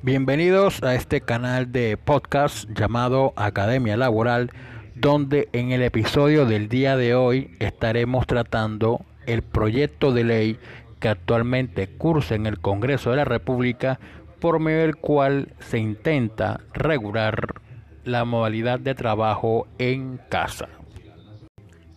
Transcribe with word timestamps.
Bienvenidos 0.00 0.80
a 0.84 0.94
este 0.94 1.22
canal 1.22 1.72
de 1.72 1.96
podcast 1.96 2.70
llamado 2.70 3.32
Academia 3.34 3.96
Laboral, 3.96 4.52
donde 4.94 5.48
en 5.52 5.72
el 5.72 5.82
episodio 5.82 6.46
del 6.46 6.68
día 6.68 6.96
de 6.96 7.16
hoy 7.16 7.56
estaremos 7.58 8.24
tratando 8.28 9.04
el 9.26 9.42
proyecto 9.42 10.12
de 10.12 10.22
ley 10.22 10.58
que 11.00 11.08
actualmente 11.08 11.88
cursa 11.88 12.36
en 12.36 12.46
el 12.46 12.60
Congreso 12.60 13.10
de 13.10 13.16
la 13.16 13.24
República, 13.24 13.98
por 14.38 14.60
medio 14.60 14.82
del 14.82 14.94
cual 14.94 15.48
se 15.58 15.78
intenta 15.78 16.60
regular 16.74 17.60
la 18.04 18.24
modalidad 18.24 18.78
de 18.78 18.94
trabajo 18.94 19.66
en 19.78 20.20
casa. 20.28 20.68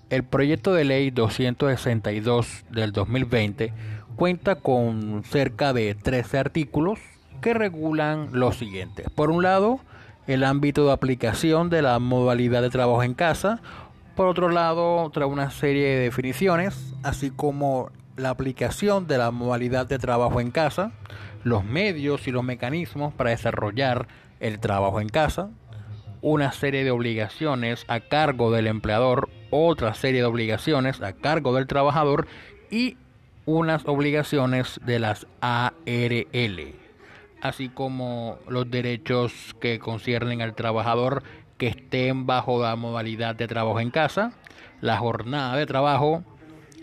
El 0.10 0.24
proyecto 0.24 0.74
de 0.74 0.86
ley 0.86 1.12
262 1.12 2.66
del 2.72 2.94
2020 2.94 3.74
cuenta 4.16 4.56
con 4.56 5.24
cerca 5.24 5.72
de 5.72 5.94
13 5.94 6.40
artículos 6.40 7.00
que 7.42 7.54
regulan 7.54 8.30
lo 8.32 8.52
siguiente. 8.52 9.06
Por 9.16 9.32
un 9.32 9.44
lado, 9.44 9.80
el 10.28 10.44
ámbito 10.44 10.86
de 10.86 10.94
aplicación 10.94 11.70
de 11.70 11.82
la 11.82 12.00
modalidad 12.00 12.62
de 12.62 12.70
trabajo 12.70 13.04
en 13.04 13.14
casa. 13.14 13.62
Por 14.16 14.28
otro 14.28 14.50
lado, 14.50 15.10
trae 15.12 15.28
una 15.28 15.52
serie 15.52 15.88
de 15.88 16.00
definiciones, 16.04 16.94
así 17.04 17.32
como 17.32 17.90
la 18.18 18.30
aplicación 18.30 19.08
de 19.08 19.18
la 19.18 19.32
modalidad 19.32 19.88
de 19.88 19.98
trabajo 19.98 20.40
en 20.40 20.52
casa, 20.52 20.92
los 21.44 21.64
medios 21.64 22.28
y 22.28 22.32
los 22.32 22.44
mecanismos 22.44 23.14
para 23.14 23.32
desarrollar 23.32 24.08
el 24.40 24.60
trabajo 24.60 25.02
en 25.02 25.10
casa, 25.10 25.50
una 26.22 26.52
serie 26.52 26.84
de 26.84 26.92
obligaciones 26.92 27.84
a 27.88 28.00
cargo 28.00 28.52
del 28.52 28.68
empleador, 28.68 29.30
otra 29.50 29.96
serie 29.96 30.22
de 30.22 30.28
obligaciones 30.28 31.02
a 31.02 31.14
cargo 31.14 31.56
del 31.56 31.68
trabajador 31.68 32.28
y 32.70 32.98
unas 33.46 33.86
obligaciones 33.88 34.80
de 34.86 35.00
las 35.00 35.26
ARL 35.42 36.76
así 37.42 37.70
como 37.70 38.38
los 38.48 38.70
derechos 38.70 39.56
que 39.60 39.80
conciernen 39.80 40.42
al 40.42 40.56
trabajador 40.56 41.24
que 41.58 41.68
estén 41.68 42.26
bajo 42.26 42.62
la 42.62 42.76
modalidad 42.76 43.36
de 43.36 43.48
trabajo 43.48 43.80
en 43.80 43.92
casa, 43.92 44.34
la 44.82 44.98
jornada 44.98 45.56
de 45.56 45.66
trabajo, 45.66 46.24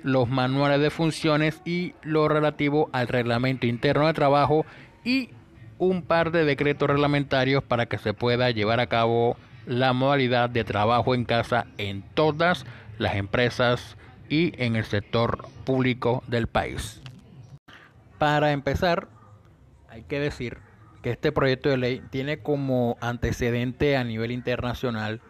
los 0.02 0.28
manuales 0.28 0.80
de 0.80 0.90
funciones 0.90 1.60
y 1.64 1.94
lo 2.02 2.28
relativo 2.28 2.88
al 2.92 3.08
reglamento 3.08 3.66
interno 3.66 4.06
de 4.06 4.14
trabajo 4.14 4.64
y 5.04 5.30
un 5.78 6.02
par 6.02 6.30
de 6.30 6.44
decretos 6.44 6.88
reglamentarios 6.88 7.62
para 7.62 7.86
que 7.86 7.98
se 7.98 8.14
pueda 8.14 8.50
llevar 8.50 8.80
a 8.80 8.86
cabo 8.86 9.36
la 9.66 9.92
modalidad 9.92 10.50
de 10.50 10.64
trabajo 10.64 11.14
en 11.14 11.24
casa 11.24 11.66
en 11.78 12.02
todas 12.14 12.64
las 12.98 13.16
empresas 13.16 13.96
y 14.28 14.52
en 14.62 14.76
el 14.76 14.84
sector 14.84 15.46
público 15.64 16.22
del 16.26 16.46
país. 16.46 17.00
Para 18.18 18.52
empezar, 18.52 19.08
hay 19.98 20.04
que 20.04 20.20
decir 20.20 20.58
que 21.02 21.10
este 21.10 21.32
proyecto 21.32 21.68
de 21.68 21.76
ley 21.76 22.02
tiene 22.10 22.38
como 22.38 22.96
antecedente 23.00 23.96
a 23.96 24.04
nivel 24.04 24.30
internacional 24.30 25.20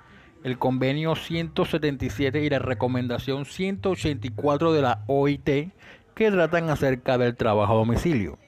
el 0.45 0.59
convenio 0.59 1.17
177 1.17 2.43
y 2.43 2.51
la 2.51 2.59
recomendación 2.59 3.45
184 3.45 4.73
de 4.73 4.83
la 4.83 5.03
OIT 5.07 5.73
que 6.15 6.31
tratan 6.31 6.71
acerca 6.71 7.19
del 7.19 7.37
trabajo 7.37 7.73
a 7.73 7.77
domicilio, 7.77 8.39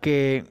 que 0.00 0.44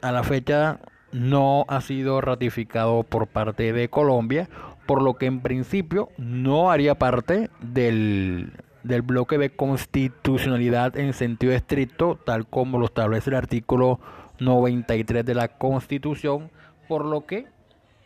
a 0.00 0.12
la 0.12 0.22
fecha 0.22 0.80
no 1.12 1.64
ha 1.68 1.80
sido 1.80 2.20
ratificado 2.20 3.02
por 3.02 3.26
parte 3.26 3.72
de 3.72 3.88
Colombia, 3.88 4.48
por 4.86 5.02
lo 5.02 5.14
que 5.14 5.26
en 5.26 5.40
principio 5.40 6.08
no 6.18 6.70
haría 6.70 6.96
parte 6.96 7.50
del 7.60 8.52
del 8.82 9.02
bloque 9.02 9.38
de 9.38 9.50
constitucionalidad 9.50 10.96
en 10.96 11.12
sentido 11.12 11.52
estricto, 11.52 12.18
tal 12.24 12.46
como 12.46 12.78
lo 12.78 12.86
establece 12.86 13.30
el 13.30 13.36
artículo 13.36 14.00
93 14.38 15.24
de 15.24 15.34
la 15.34 15.48
Constitución, 15.48 16.50
por 16.86 17.04
lo 17.04 17.26
que 17.26 17.46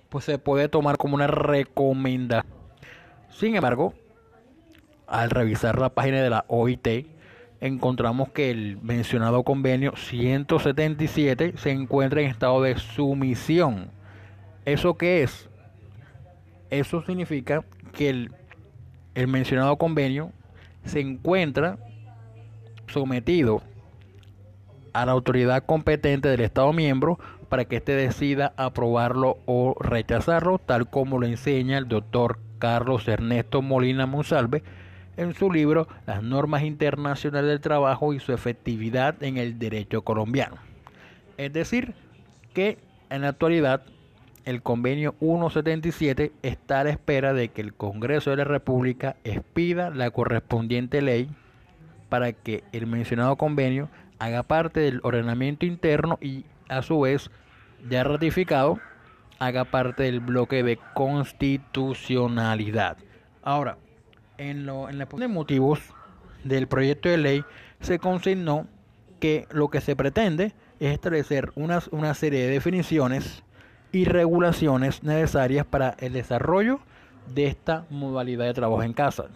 pues 0.09 0.25
se 0.25 0.38
puede 0.38 0.69
tomar 0.69 0.99
como 0.99 1.15
una 1.15 1.27
recomendación. 1.27 2.53
Sin 3.31 3.56
embargo, 3.56 3.94
al 5.06 5.31
revisar 5.31 5.78
la 5.78 5.88
página 5.88 6.21
de 6.21 6.31
la 6.31 6.44
OIT, 6.49 7.06
encontramos 7.61 8.31
que 8.31 8.50
el 8.50 8.78
mencionado 8.82 9.43
convenio 9.43 9.94
177 9.97 11.55
se 11.56 11.71
encuentra 11.71 12.21
en 12.21 12.28
estado 12.28 12.61
de 12.61 12.77
sumisión. 12.77 13.91
¿Eso 14.65 14.99
qué 14.99 15.22
es? 15.22 15.49
Eso 16.71 17.03
significa 17.05 17.65
que 17.93 18.11
el, 18.11 18.34
el 19.15 19.28
mencionado 19.28 19.77
convenio 19.77 20.32
se 20.84 21.00
encuentra 21.00 21.78
sometido 22.87 23.62
a 24.93 25.06
la 25.06 25.12
autoridad 25.12 25.65
competente 25.65 26.28
del 26.28 26.41
Estado 26.41 26.72
miembro 26.72 27.19
para 27.48 27.65
que 27.65 27.76
éste 27.76 27.93
decida 27.93 28.53
aprobarlo 28.56 29.38
o 29.47 29.75
rechazarlo, 29.78 30.59
tal 30.59 30.88
como 30.88 31.19
lo 31.19 31.26
enseña 31.26 31.78
el 31.78 31.88
doctor 31.88 32.38
Carlos 32.59 33.09
Ernesto 33.09 33.62
Molina 33.62 34.06
Monsalve 34.06 34.62
en 35.16 35.34
su 35.34 35.50
libro 35.53 35.88
Las 36.06 36.22
normas 36.22 36.62
internacionales 36.62 37.50
del 37.50 37.60
trabajo 37.60 38.14
y 38.14 38.20
su 38.20 38.32
efectividad 38.32 39.22
en 39.22 39.37
el 39.37 39.59
derecho 39.59 40.03
colombiano. 40.03 40.56
Es 41.37 41.53
decir, 41.53 41.94
que 42.54 42.78
en 43.10 43.22
la 43.22 43.28
actualidad 43.28 43.82
el 44.44 44.62
convenio 44.62 45.14
177 45.20 46.32
está 46.42 46.80
a 46.80 46.84
la 46.84 46.91
espera 46.91 47.32
de 47.32 47.48
que 47.48 47.60
el 47.60 47.75
Congreso 47.75 48.30
de 48.30 48.36
la 48.36 48.44
República 48.44 49.16
expida 49.25 49.91
la 49.91 50.10
correspondiente 50.10 51.03
ley 51.03 51.28
para 52.08 52.32
que 52.32 52.64
el 52.72 52.86
mencionado 52.86 53.36
convenio 53.36 53.88
haga 54.19 54.42
parte 54.42 54.81
del 54.81 55.00
ordenamiento 55.02 55.66
interno 55.66 56.19
y 56.20 56.44
a 56.69 56.82
su 56.82 57.00
vez 57.00 57.31
ya 57.88 58.04
ratificado 58.04 58.78
haga 59.38 59.64
parte 59.64 60.04
del 60.04 60.20
bloque 60.20 60.62
de 60.62 60.78
constitucionalidad. 60.94 62.97
Ahora, 63.42 63.78
en, 64.38 64.66
lo, 64.66 64.88
en 64.88 64.98
la 64.98 65.06
de 65.06 65.28
motivos 65.28 65.81
del 66.44 66.69
proyecto 66.69 67.08
de 67.08 67.19
ley 67.19 67.44
se 67.81 67.98
consignó 67.98 68.66
que 69.20 69.47
lo 69.50 69.69
que 69.69 69.81
se 69.81 69.97
pretende 69.97 70.52
es 70.81 70.92
establecer 70.92 71.52
una, 71.54 71.81
una 71.91 72.14
serie 72.14 72.42
de 72.42 72.50
definiciones 72.50 73.42
y 73.92 74.04
regulaciones 74.06 75.03
necesarias 75.03 75.66
para 75.66 75.94
el 76.00 76.14
desarrollo 76.14 76.80
de 77.34 77.47
esta 77.47 77.84
modalidad 77.91 78.47
de 78.47 78.54
trabajo 78.54 78.82
en 78.82 78.94
casa, 78.94 79.26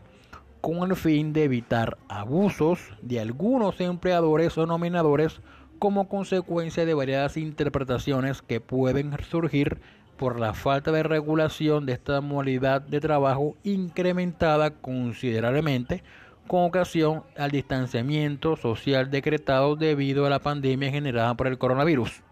con 0.61 0.91
el 0.91 0.97
fin 0.97 1.33
de 1.33 1.45
evitar 1.45 1.99
abusos 2.09 2.81
de 3.03 3.21
algunos 3.21 3.81
empleadores 3.81 4.57
o 4.59 4.67
nominadores 4.67 5.41
como 5.79 6.09
consecuencia 6.09 6.87
de 6.87 6.95
variadas 6.95 7.37
interpretaciones 7.37 8.43
que 8.43 8.61
pueden 8.61 9.15
surgir 9.31 9.79
por 10.17 10.41
la 10.41 10.55
falta 10.55 10.91
de 10.93 11.03
regulación 11.03 11.85
de 11.85 11.93
esta 11.93 12.23
modalidad 12.23 12.81
de 12.81 13.01
trabajo 13.01 13.55
incrementada 13.63 14.71
considerablemente 14.71 16.03
con 16.47 16.65
ocasión 16.65 17.25
al 17.37 17.51
distanciamiento 17.51 18.57
social 18.57 19.11
decretado 19.11 19.77
debido 19.77 20.27
a 20.27 20.31
la 20.31 20.39
pandemia 20.39 20.91
generada 20.91 21.35
por 21.35 21.49
el 21.49 21.59
coronavirus. 21.59 22.23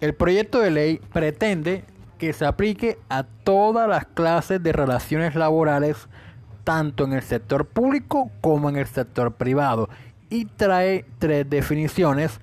El 0.00 0.14
proyecto 0.14 0.60
de 0.60 0.70
ley 0.70 1.00
pretende 1.12 1.84
que 2.18 2.32
se 2.32 2.44
aplique 2.44 2.98
a 3.08 3.24
todas 3.24 3.88
las 3.88 4.06
clases 4.06 4.62
de 4.62 4.72
relaciones 4.72 5.34
laborales, 5.34 6.08
tanto 6.62 7.04
en 7.04 7.14
el 7.14 7.22
sector 7.22 7.66
público 7.66 8.30
como 8.40 8.68
en 8.68 8.76
el 8.76 8.86
sector 8.86 9.32
privado, 9.32 9.88
y 10.30 10.44
trae 10.44 11.04
tres 11.18 11.50
definiciones 11.50 12.40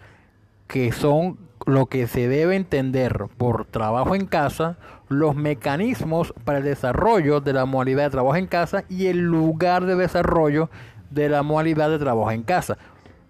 que 0.67 0.91
son 0.91 1.37
lo 1.65 1.85
que 1.85 2.07
se 2.07 2.27
debe 2.27 2.55
entender 2.57 3.27
por 3.37 3.65
trabajo 3.65 4.15
en 4.15 4.25
casa, 4.25 4.77
los 5.07 5.35
mecanismos 5.35 6.33
para 6.43 6.57
el 6.57 6.65
desarrollo 6.65 7.39
de 7.39 7.53
la 7.53 7.65
modalidad 7.65 8.03
de 8.03 8.09
trabajo 8.09 8.35
en 8.35 8.47
casa 8.47 8.83
y 8.89 9.07
el 9.07 9.19
lugar 9.19 9.85
de 9.85 9.95
desarrollo 9.95 10.69
de 11.09 11.29
la 11.29 11.41
modalidad 11.41 11.89
de 11.89 11.99
trabajo 11.99 12.31
en 12.31 12.43
casa. 12.43 12.77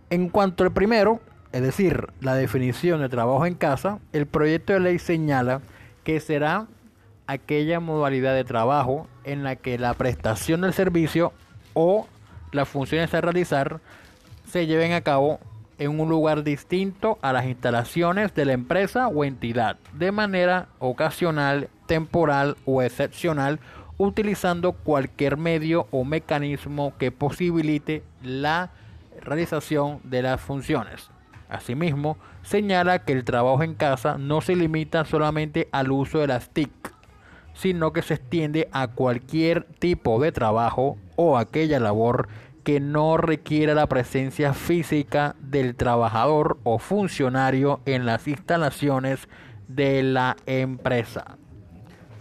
En 0.09 0.29
cuanto 0.29 0.63
al 0.63 0.71
primero, 0.71 1.19
es 1.55 1.61
decir, 1.61 2.07
la 2.19 2.35
definición 2.35 2.99
de 2.99 3.07
trabajo 3.07 3.45
en 3.45 3.55
casa, 3.55 3.99
el 4.11 4.25
proyecto 4.25 4.73
de 4.73 4.81
ley 4.81 4.99
señala 4.99 5.61
que 6.03 6.19
será 6.19 6.67
aquella 7.27 7.79
modalidad 7.79 8.35
de 8.35 8.43
trabajo 8.43 9.07
en 9.23 9.45
la 9.45 9.55
que 9.55 9.79
la 9.79 9.93
prestación 9.93 10.59
del 10.59 10.73
servicio 10.73 11.31
o 11.73 12.07
las 12.51 12.67
funciones 12.67 13.13
a 13.13 13.21
realizar 13.21 13.79
se 14.45 14.67
lleven 14.67 14.91
a 14.91 14.99
cabo 14.99 15.39
en 15.77 15.97
un 15.97 16.09
lugar 16.09 16.43
distinto 16.43 17.19
a 17.21 17.31
las 17.31 17.45
instalaciones 17.45 18.35
de 18.35 18.43
la 18.43 18.51
empresa 18.51 19.07
o 19.07 19.23
entidad, 19.23 19.77
de 19.93 20.11
manera 20.11 20.67
ocasional, 20.79 21.69
temporal 21.85 22.57
o 22.65 22.81
excepcional, 22.81 23.61
utilizando 23.97 24.73
cualquier 24.73 25.37
medio 25.37 25.87
o 25.91 26.03
mecanismo 26.03 26.93
que 26.97 27.13
posibilite 27.13 28.03
la 28.21 28.71
realización 29.21 30.01
de 30.03 30.21
las 30.21 30.41
funciones. 30.41 31.14
Asimismo, 31.49 32.17
señala 32.43 32.99
que 32.99 33.13
el 33.13 33.23
trabajo 33.23 33.63
en 33.63 33.75
casa 33.75 34.17
no 34.17 34.41
se 34.41 34.55
limita 34.55 35.05
solamente 35.05 35.69
al 35.71 35.91
uso 35.91 36.19
de 36.19 36.27
las 36.27 36.49
TIC, 36.49 36.71
sino 37.53 37.93
que 37.93 38.01
se 38.01 38.15
extiende 38.15 38.67
a 38.71 38.87
cualquier 38.87 39.65
tipo 39.79 40.19
de 40.19 40.31
trabajo 40.31 40.97
o 41.15 41.37
aquella 41.37 41.79
labor 41.79 42.27
que 42.63 42.79
no 42.79 43.17
requiera 43.17 43.75
la 43.75 43.87
presencia 43.87 44.53
física 44.53 45.35
del 45.39 45.75
trabajador 45.75 46.57
o 46.63 46.79
funcionario 46.79 47.79
en 47.85 48.07
las 48.07 48.27
instalaciones 48.27 49.29
de 49.67 50.01
la 50.01 50.35
empresa. 50.47 51.37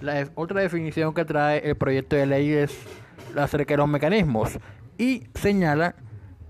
La 0.02 0.28
otra 0.34 0.60
definición 0.60 1.14
que 1.14 1.24
trae 1.24 1.66
el 1.66 1.76
proyecto 1.76 2.14
de 2.14 2.26
ley 2.26 2.52
es 2.52 2.78
acerca 3.36 3.72
de 3.72 3.78
los 3.78 3.88
mecanismos 3.88 4.58
y 4.98 5.24
señala 5.34 5.94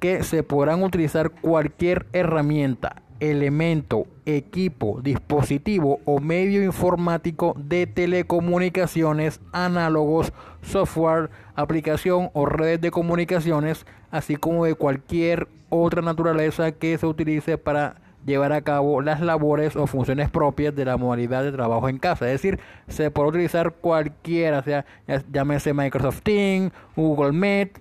que 0.04 0.22
se 0.22 0.42
podrán 0.42 0.82
utilizar 0.82 1.30
cualquier 1.30 2.04
herramienta, 2.12 3.00
elemento, 3.20 4.06
equipo, 4.26 5.00
dispositivo 5.02 5.98
o 6.04 6.20
medio 6.20 6.62
informático 6.62 7.54
de 7.56 7.86
telecomunicaciones, 7.86 9.40
análogos, 9.52 10.34
software, 10.60 11.30
aplicación 11.54 12.28
o 12.34 12.44
redes 12.44 12.82
de 12.82 12.90
comunicaciones, 12.90 13.86
así 14.10 14.36
como 14.36 14.66
de 14.66 14.74
cualquier 14.74 15.48
otra 15.70 16.02
naturaleza 16.02 16.72
que 16.72 16.98
se 16.98 17.06
utilice 17.06 17.56
para 17.56 17.96
llevar 18.26 18.52
a 18.52 18.60
cabo 18.60 19.00
las 19.00 19.22
labores 19.22 19.74
o 19.74 19.86
funciones 19.86 20.28
propias 20.28 20.76
de 20.76 20.84
la 20.84 20.98
modalidad 20.98 21.42
de 21.44 21.52
trabajo 21.52 21.88
en 21.88 21.96
casa. 21.96 22.26
Es 22.26 22.42
decir, 22.42 22.60
se 22.88 23.10
puede 23.10 23.30
utilizar 23.30 23.72
cualquiera, 23.72 24.62
sea 24.62 24.84
llámese 25.32 25.72
Microsoft 25.72 26.20
Teams, 26.22 26.72
Google 26.94 27.32
Meet, 27.32 27.78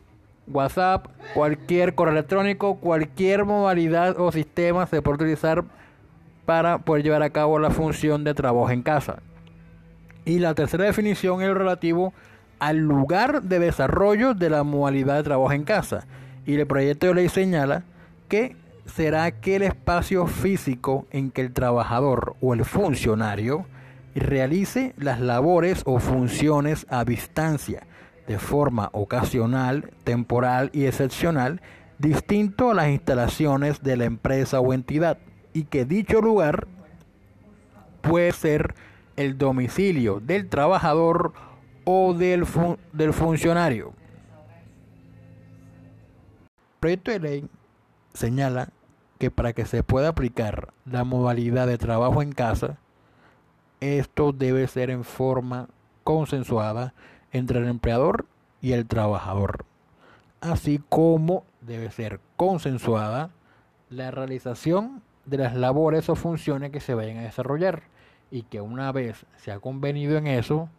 WhatsApp, 0.47 1.07
cualquier 1.33 1.95
correo 1.95 2.13
electrónico, 2.13 2.75
cualquier 2.75 3.45
modalidad 3.45 4.19
o 4.19 4.31
sistema 4.31 4.85
se 4.87 5.01
puede 5.01 5.15
utilizar 5.15 5.63
para 6.45 6.79
poder 6.79 7.03
llevar 7.03 7.23
a 7.23 7.29
cabo 7.29 7.59
la 7.59 7.69
función 7.69 8.23
de 8.23 8.33
trabajo 8.33 8.69
en 8.69 8.81
casa. 8.81 9.21
Y 10.25 10.39
la 10.39 10.53
tercera 10.53 10.85
definición 10.85 11.41
es 11.41 11.53
relativo 11.53 12.13
al 12.59 12.77
lugar 12.77 13.43
de 13.43 13.59
desarrollo 13.59 14.33
de 14.33 14.49
la 14.49 14.63
modalidad 14.63 15.15
de 15.15 15.23
trabajo 15.23 15.51
en 15.51 15.63
casa. 15.63 16.05
Y 16.45 16.55
el 16.55 16.67
proyecto 16.67 17.07
de 17.07 17.13
ley 17.13 17.29
señala 17.29 17.83
que 18.27 18.55
será 18.85 19.23
aquel 19.23 19.63
espacio 19.63 20.27
físico 20.27 21.05
en 21.11 21.31
que 21.31 21.41
el 21.41 21.53
trabajador 21.53 22.35
o 22.41 22.53
el 22.53 22.65
funcionario 22.65 23.65
realice 24.15 24.93
las 24.97 25.19
labores 25.19 25.83
o 25.85 25.99
funciones 25.99 26.85
a 26.89 27.05
distancia 27.05 27.87
de 28.27 28.39
forma 28.39 28.89
ocasional, 28.93 29.91
temporal 30.03 30.69
y 30.73 30.85
excepcional, 30.85 31.61
distinto 31.97 32.71
a 32.71 32.73
las 32.73 32.89
instalaciones 32.89 33.83
de 33.83 33.97
la 33.97 34.05
empresa 34.05 34.59
o 34.59 34.73
entidad, 34.73 35.17
y 35.53 35.65
que 35.65 35.85
dicho 35.85 36.21
lugar 36.21 36.67
puede 38.01 38.31
ser 38.31 38.75
el 39.15 39.37
domicilio 39.37 40.19
del 40.19 40.49
trabajador 40.49 41.33
o 41.85 42.13
del, 42.13 42.45
del 42.91 43.13
funcionario. 43.13 43.93
El 46.55 46.79
proyecto 46.79 47.11
de 47.11 47.19
ley 47.19 47.49
señala 48.13 48.69
que 49.19 49.31
para 49.31 49.53
que 49.53 49.65
se 49.65 49.83
pueda 49.83 50.09
aplicar 50.09 50.73
la 50.85 51.03
modalidad 51.03 51.67
de 51.67 51.77
trabajo 51.77 52.21
en 52.21 52.33
casa, 52.33 52.77
esto 53.79 54.33
debe 54.33 54.67
ser 54.67 54.89
en 54.89 55.03
forma 55.03 55.69
consensuada 56.03 56.93
entre 57.33 57.59
el 57.59 57.67
empleador 57.67 58.25
y 58.61 58.71
el 58.71 58.85
trabajador, 58.85 59.65
así 60.39 60.81
como 60.87 61.43
debe 61.61 61.91
ser 61.91 62.21
consensuada 62.37 63.31
la 63.89 64.11
realización 64.11 65.01
de 65.25 65.37
las 65.37 65.55
labores 65.55 66.09
o 66.09 66.15
funciones 66.15 66.71
que 66.71 66.79
se 66.79 66.93
vayan 66.93 67.17
a 67.17 67.23
desarrollar 67.23 67.83
y 68.31 68.43
que 68.43 68.61
una 68.61 68.91
vez 68.91 69.25
se 69.37 69.51
ha 69.51 69.59
convenido 69.59 70.17
en 70.17 70.27
eso, 70.27 70.69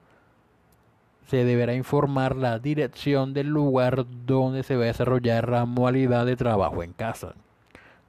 se 1.26 1.44
deberá 1.44 1.74
informar 1.74 2.36
la 2.36 2.58
dirección 2.58 3.32
del 3.32 3.48
lugar 3.48 4.06
donde 4.26 4.62
se 4.62 4.76
va 4.76 4.84
a 4.84 4.86
desarrollar 4.86 5.48
la 5.48 5.64
modalidad 5.64 6.26
de 6.26 6.36
trabajo 6.36 6.82
en 6.82 6.92
casa. 6.92 7.34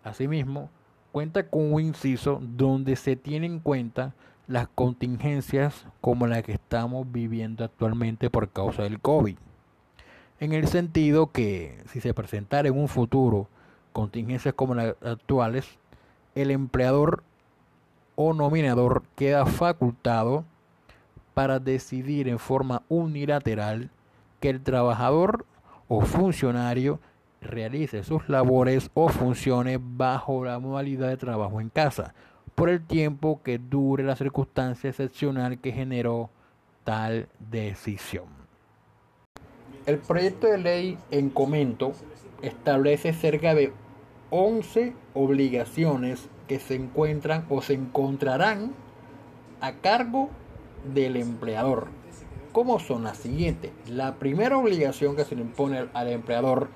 Asimismo, 0.04 0.70
cuenta 1.12 1.48
con 1.48 1.74
un 1.74 1.82
inciso 1.82 2.40
donde 2.42 2.96
se 2.96 3.16
tiene 3.16 3.46
en 3.46 3.60
cuenta 3.60 4.14
las 4.48 4.68
contingencias 4.68 5.86
como 6.02 6.28
la 6.28 6.42
que 6.44 6.54
estamos 6.54 7.12
viviendo 7.12 7.64
actualmente 7.64 8.30
por 8.30 8.50
causa 8.50 8.84
del 8.84 9.00
COVID. 9.00 9.38
En 10.40 10.54
el 10.54 10.68
sentido 10.68 11.32
que 11.32 11.82
si 11.88 12.02
se 12.02 12.14
presentara 12.14 12.68
en 12.68 12.78
un 12.78 12.88
futuro 12.88 13.48
contingencias 13.94 14.54
como 14.54 14.76
las 14.76 14.96
actuales, 15.02 15.80
el 16.36 16.52
empleador 16.52 17.24
o 18.16 18.34
nominador 18.34 19.04
queda 19.16 19.46
facultado 19.46 20.44
para 21.34 21.60
decidir 21.60 22.28
en 22.28 22.40
forma 22.40 22.84
unilateral 22.90 23.90
que 24.40 24.50
el 24.50 24.62
trabajador 24.62 25.46
o 25.88 26.02
funcionario 26.02 27.00
realice 27.42 28.04
sus 28.04 28.28
labores 28.28 28.90
o 28.94 29.10
funciones 29.10 29.80
bajo 29.82 30.46
la 30.46 30.60
modalidad 30.60 31.10
de 31.10 31.18
trabajo 31.18 31.62
en 31.62 31.70
casa 31.70 32.14
por 32.56 32.70
el 32.70 32.86
tiempo 32.86 33.42
que 33.44 33.60
dure 33.60 34.04
la 34.04 34.16
circunstancia 34.16 34.90
excepcional 34.90 35.60
que 35.60 35.74
generó 35.74 36.30
tal 36.84 37.28
decisión. 37.52 38.26
El 39.86 40.00
proyecto 40.00 40.48
de 40.48 40.58
ley 40.58 40.98
en 41.12 41.30
comento 41.30 41.92
establece 42.42 43.14
cerca 43.14 43.54
de 43.54 43.72
11 44.32 44.94
obligaciones 45.14 46.30
que 46.48 46.60
se 46.60 46.76
encuentran 46.76 47.46
o 47.50 47.62
se 47.62 47.74
encontrarán 47.74 48.74
a 49.62 49.74
cargo 49.74 50.30
del 50.94 51.18
empleador. 51.18 51.88
¿Cómo 52.52 52.80
son 52.80 53.04
las 53.04 53.18
siguientes? 53.18 53.72
La 53.88 54.16
primera 54.16 54.58
obligación 54.58 55.16
que 55.16 55.26
se 55.26 55.36
le 55.36 55.42
impone 55.42 55.88
al 55.94 56.08
empleador 56.08 56.70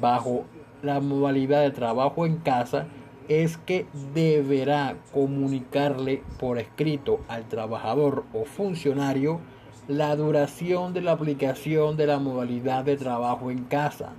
bajo 0.00 0.44
la 0.82 1.00
modalidad 1.00 1.62
de 1.62 1.70
trabajo 1.70 2.24
en 2.24 2.36
casa 2.38 2.86
es 3.28 3.58
que 3.58 3.86
deberá 4.14 4.96
comunicarle 5.12 6.22
por 6.40 6.58
escrito 6.58 7.20
al 7.28 7.46
trabajador 7.46 8.24
o 8.32 8.44
funcionario 8.44 9.40
la 9.86 10.16
duración 10.16 10.92
de 10.92 11.02
la 11.02 11.12
aplicación 11.12 11.96
de 11.96 12.06
la 12.06 12.18
modalidad 12.18 12.84
de 12.84 12.96
trabajo 12.96 13.50
en 13.50 13.64
casa, 13.64 14.12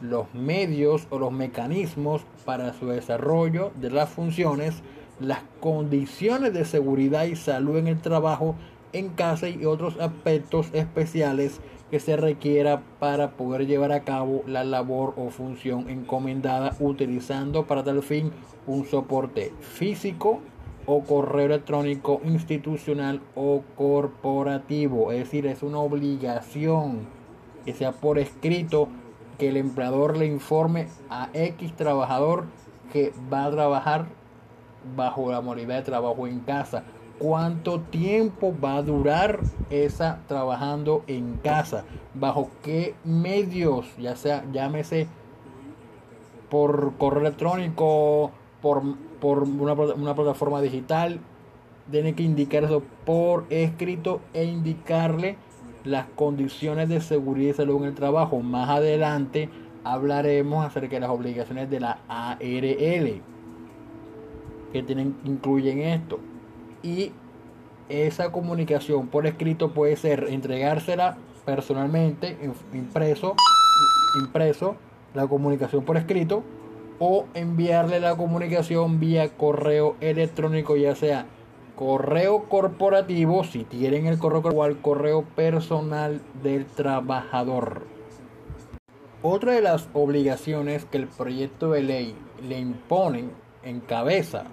los 0.00 0.32
medios 0.34 1.06
o 1.10 1.18
los 1.18 1.32
mecanismos 1.32 2.22
para 2.44 2.74
su 2.74 2.86
desarrollo 2.86 3.72
de 3.76 3.90
las 3.90 4.08
funciones, 4.08 4.82
las 5.20 5.40
condiciones 5.60 6.52
de 6.52 6.64
seguridad 6.64 7.24
y 7.24 7.36
salud 7.36 7.76
en 7.78 7.88
el 7.88 8.00
trabajo 8.00 8.56
en 8.92 9.10
casa 9.10 9.48
y 9.48 9.64
otros 9.64 9.96
aspectos 10.00 10.68
especiales 10.72 11.60
que 11.90 12.00
se 12.00 12.16
requiera 12.16 12.82
para 12.98 13.32
poder 13.32 13.66
llevar 13.66 13.92
a 13.92 14.02
cabo 14.02 14.42
la 14.46 14.64
labor 14.64 15.14
o 15.16 15.30
función 15.30 15.88
encomendada 15.88 16.76
utilizando 16.80 17.66
para 17.66 17.84
tal 17.84 18.02
fin 18.02 18.32
un 18.66 18.84
soporte 18.84 19.52
físico 19.60 20.40
o 20.86 21.02
correo 21.02 21.46
electrónico 21.46 22.20
institucional 22.24 23.20
o 23.34 23.62
corporativo. 23.76 25.12
Es 25.12 25.18
decir, 25.20 25.46
es 25.46 25.62
una 25.62 25.78
obligación 25.78 27.06
que 27.64 27.74
sea 27.74 27.92
por 27.92 28.18
escrito 28.18 28.88
que 29.38 29.48
el 29.48 29.56
empleador 29.56 30.16
le 30.16 30.26
informe 30.26 30.88
a 31.10 31.28
X 31.34 31.74
trabajador 31.76 32.44
que 32.92 33.12
va 33.32 33.44
a 33.44 33.50
trabajar 33.50 34.06
bajo 34.96 35.30
la 35.30 35.40
modalidad 35.40 35.76
de 35.76 35.82
trabajo 35.82 36.26
en 36.26 36.40
casa 36.40 36.84
cuánto 37.18 37.80
tiempo 37.80 38.54
va 38.62 38.76
a 38.76 38.82
durar 38.82 39.40
esa 39.70 40.20
trabajando 40.26 41.02
en 41.06 41.36
casa, 41.42 41.84
bajo 42.14 42.50
qué 42.62 42.94
medios, 43.04 43.86
ya 43.98 44.16
sea, 44.16 44.44
llámese 44.52 45.08
por 46.50 46.94
correo 46.98 47.20
electrónico, 47.22 48.30
por, 48.60 48.82
por 49.20 49.42
una, 49.42 49.72
una 49.72 50.14
plataforma 50.14 50.60
digital, 50.60 51.20
tiene 51.90 52.14
que 52.14 52.22
indicar 52.22 52.64
eso 52.64 52.82
por 53.04 53.46
escrito 53.50 54.20
e 54.34 54.44
indicarle 54.44 55.36
las 55.84 56.06
condiciones 56.16 56.88
de 56.88 57.00
seguridad 57.00 57.50
y 57.50 57.54
salud 57.54 57.82
en 57.82 57.84
el 57.84 57.94
trabajo. 57.94 58.40
Más 58.40 58.68
adelante 58.68 59.48
hablaremos 59.84 60.66
acerca 60.66 60.96
de 60.96 61.00
las 61.00 61.10
obligaciones 61.10 61.70
de 61.70 61.80
la 61.80 61.98
ARL 62.08 63.20
que 64.72 64.82
tienen, 64.82 65.16
incluyen 65.24 65.80
esto 65.80 66.18
y 66.82 67.12
esa 67.88 68.32
comunicación 68.32 69.08
por 69.08 69.26
escrito 69.26 69.72
puede 69.72 69.96
ser 69.96 70.26
entregársela 70.28 71.18
personalmente, 71.44 72.36
impreso, 72.72 73.34
impreso, 74.20 74.76
la 75.14 75.26
comunicación 75.28 75.84
por 75.84 75.96
escrito, 75.96 76.42
o 76.98 77.26
enviarle 77.34 78.00
la 78.00 78.16
comunicación 78.16 78.98
vía 78.98 79.36
correo 79.36 79.96
electrónico, 80.00 80.76
ya 80.76 80.94
sea 80.94 81.26
correo 81.76 82.48
corporativo, 82.48 83.44
si 83.44 83.64
tienen 83.64 84.06
el 84.06 84.18
correo 84.18 84.40
o 84.40 84.62
al 84.62 84.80
correo 84.80 85.22
personal 85.22 86.20
del 86.42 86.66
trabajador. 86.66 87.82
Otra 89.22 89.52
de 89.52 89.60
las 89.60 89.88
obligaciones 89.92 90.84
que 90.84 90.98
el 90.98 91.06
proyecto 91.06 91.70
de 91.72 91.82
ley 91.82 92.14
le 92.48 92.58
imponen 92.58 93.30
en 93.62 93.80
cabeza 93.80 94.44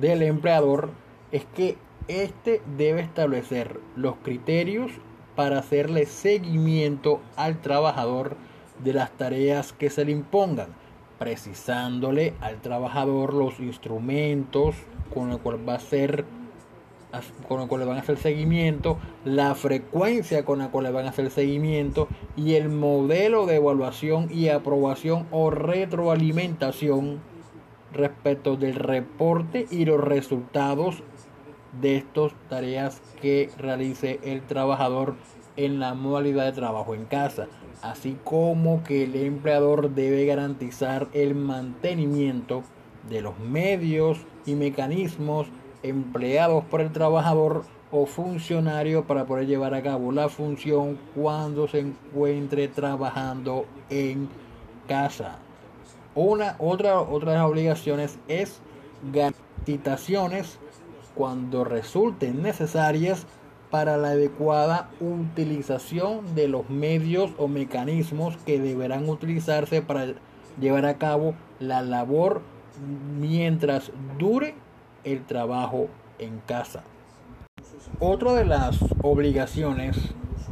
del 0.00 0.22
empleador 0.22 0.90
es 1.32 1.44
que 1.54 1.76
éste 2.08 2.62
debe 2.76 3.00
establecer 3.00 3.80
los 3.96 4.16
criterios 4.22 4.90
para 5.36 5.58
hacerle 5.58 6.06
seguimiento 6.06 7.20
al 7.36 7.60
trabajador 7.60 8.36
de 8.82 8.92
las 8.92 9.10
tareas 9.12 9.72
que 9.72 9.90
se 9.90 10.04
le 10.04 10.12
impongan, 10.12 10.68
precisándole 11.18 12.34
al 12.40 12.60
trabajador 12.60 13.34
los 13.34 13.60
instrumentos 13.60 14.76
con 15.12 15.28
los 15.28 15.38
cuales 15.38 15.60
va 15.68 15.74
a 15.74 15.78
con 17.48 17.62
el 17.62 17.68
cual 17.68 17.80
le 17.80 17.86
van 17.86 17.96
a 17.96 18.00
hacer 18.00 18.18
seguimiento, 18.18 18.98
la 19.24 19.54
frecuencia 19.54 20.44
con 20.44 20.58
la 20.58 20.70
cual 20.70 20.84
le 20.84 20.90
van 20.90 21.06
a 21.06 21.10
hacer 21.10 21.30
seguimiento 21.30 22.06
y 22.36 22.54
el 22.54 22.68
modelo 22.68 23.46
de 23.46 23.56
evaluación 23.56 24.28
y 24.30 24.48
aprobación 24.48 25.26
o 25.30 25.50
retroalimentación 25.50 27.20
respecto 27.92 28.56
del 28.56 28.74
reporte 28.74 29.66
y 29.70 29.86
los 29.86 30.00
resultados 30.00 31.02
de 31.80 31.96
estas 31.96 32.32
tareas 32.48 33.00
que 33.20 33.50
realice 33.58 34.20
el 34.22 34.42
trabajador 34.42 35.14
en 35.56 35.80
la 35.80 35.94
modalidad 35.94 36.46
de 36.46 36.52
trabajo 36.52 36.94
en 36.94 37.04
casa, 37.04 37.48
así 37.82 38.16
como 38.24 38.82
que 38.84 39.04
el 39.04 39.16
empleador 39.16 39.90
debe 39.90 40.24
garantizar 40.24 41.08
el 41.12 41.34
mantenimiento 41.34 42.62
de 43.08 43.22
los 43.22 43.38
medios 43.38 44.18
y 44.46 44.54
mecanismos 44.54 45.48
empleados 45.82 46.64
por 46.64 46.80
el 46.80 46.92
trabajador 46.92 47.64
o 47.90 48.06
funcionario 48.06 49.04
para 49.04 49.24
poder 49.24 49.46
llevar 49.46 49.74
a 49.74 49.82
cabo 49.82 50.12
la 50.12 50.28
función 50.28 50.98
cuando 51.14 51.68
se 51.68 51.80
encuentre 51.80 52.68
trabajando 52.68 53.66
en 53.88 54.28
casa. 54.86 55.38
Una 56.14 56.56
otra 56.58 57.02
las 57.04 57.44
obligaciones 57.44 58.18
es 58.28 58.60
citaciones 59.64 60.58
cuando 61.18 61.64
resulten 61.64 62.42
necesarias 62.42 63.26
para 63.72 63.96
la 63.96 64.10
adecuada 64.10 64.88
utilización 65.00 66.36
de 66.36 66.46
los 66.46 66.70
medios 66.70 67.32
o 67.38 67.48
mecanismos 67.48 68.36
que 68.46 68.60
deberán 68.60 69.08
utilizarse 69.08 69.82
para 69.82 70.14
llevar 70.60 70.86
a 70.86 70.96
cabo 70.96 71.34
la 71.58 71.82
labor 71.82 72.40
mientras 73.18 73.90
dure 74.16 74.54
el 75.02 75.24
trabajo 75.26 75.88
en 76.20 76.38
casa. 76.46 76.84
Otra 77.98 78.34
de 78.34 78.44
las 78.44 78.78
obligaciones 79.02 79.96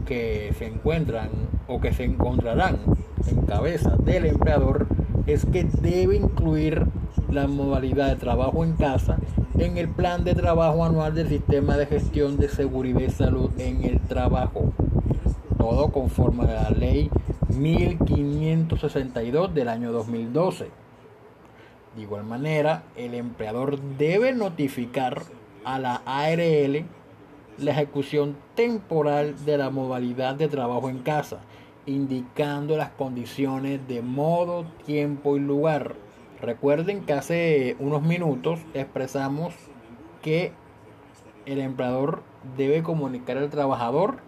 que 0.04 0.52
se 0.58 0.66
encuentran 0.66 1.30
o 1.68 1.80
que 1.80 1.92
se 1.92 2.02
encontrarán 2.02 2.80
en 3.28 3.42
cabeza 3.42 3.96
del 3.98 4.26
empleador 4.26 4.88
es 5.28 5.46
que 5.46 5.62
debe 5.62 6.16
incluir 6.16 6.86
la 7.30 7.46
modalidad 7.46 8.08
de 8.08 8.16
trabajo 8.16 8.64
en 8.64 8.72
casa 8.72 9.18
en 9.58 9.78
el 9.78 9.88
plan 9.88 10.24
de 10.24 10.34
trabajo 10.34 10.84
anual 10.84 11.14
del 11.14 11.28
sistema 11.28 11.76
de 11.76 11.86
gestión 11.86 12.36
de 12.36 12.48
seguridad 12.48 13.00
y 13.00 13.10
salud 13.10 13.50
en 13.58 13.84
el 13.84 14.00
trabajo. 14.00 14.72
Todo 15.58 15.92
conforme 15.92 16.44
a 16.44 16.64
la 16.64 16.70
ley 16.70 17.10
1562 17.48 19.54
del 19.54 19.68
año 19.68 19.92
2012 19.92 20.86
de 21.96 22.02
igual 22.02 22.24
manera, 22.24 22.82
el 22.94 23.14
empleador 23.14 23.80
debe 23.80 24.34
notificar 24.34 25.22
a 25.64 25.78
la 25.78 26.02
ARL 26.04 26.84
la 27.56 27.70
ejecución 27.70 28.36
temporal 28.54 29.46
de 29.46 29.56
la 29.56 29.70
modalidad 29.70 30.34
de 30.34 30.48
trabajo 30.48 30.90
en 30.90 30.98
casa, 30.98 31.38
indicando 31.86 32.76
las 32.76 32.90
condiciones 32.90 33.88
de 33.88 34.02
modo, 34.02 34.66
tiempo 34.84 35.38
y 35.38 35.40
lugar. 35.40 35.94
Recuerden 36.40 37.04
que 37.04 37.14
hace 37.14 37.76
unos 37.78 38.02
minutos 38.02 38.60
expresamos 38.74 39.54
que 40.22 40.52
el 41.46 41.60
empleador 41.60 42.22
debe 42.56 42.82
comunicar 42.82 43.38
al 43.38 43.48
trabajador 43.48 44.18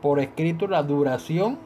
por 0.00 0.20
escrito 0.20 0.66
la 0.66 0.82
duración 0.82 1.58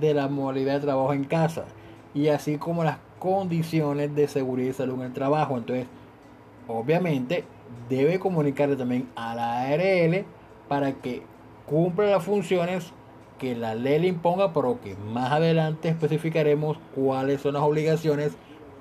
de 0.00 0.14
la 0.14 0.28
modalidad 0.28 0.74
de 0.74 0.80
trabajo 0.80 1.12
en 1.12 1.24
casa 1.24 1.66
y 2.14 2.28
así 2.28 2.56
como 2.56 2.84
las 2.84 2.98
condiciones 3.18 4.14
de 4.14 4.28
seguridad 4.28 4.70
y 4.70 4.72
salud 4.72 4.94
en 4.96 5.02
el 5.02 5.12
trabajo. 5.12 5.56
Entonces, 5.56 5.86
obviamente, 6.66 7.44
debe 7.88 8.18
comunicarle 8.18 8.76
también 8.76 9.08
a 9.14 9.34
la 9.34 9.62
ARL 9.62 10.24
para 10.68 10.92
que 10.92 11.22
cumpla 11.66 12.06
las 12.06 12.24
funciones 12.24 12.92
que 13.38 13.54
la 13.54 13.74
ley 13.74 14.00
le 14.00 14.08
imponga, 14.08 14.52
pero 14.52 14.80
que 14.80 14.96
más 14.96 15.32
adelante 15.32 15.88
especificaremos 15.88 16.78
cuáles 16.94 17.40
son 17.40 17.54
las 17.54 17.62
obligaciones 17.62 18.36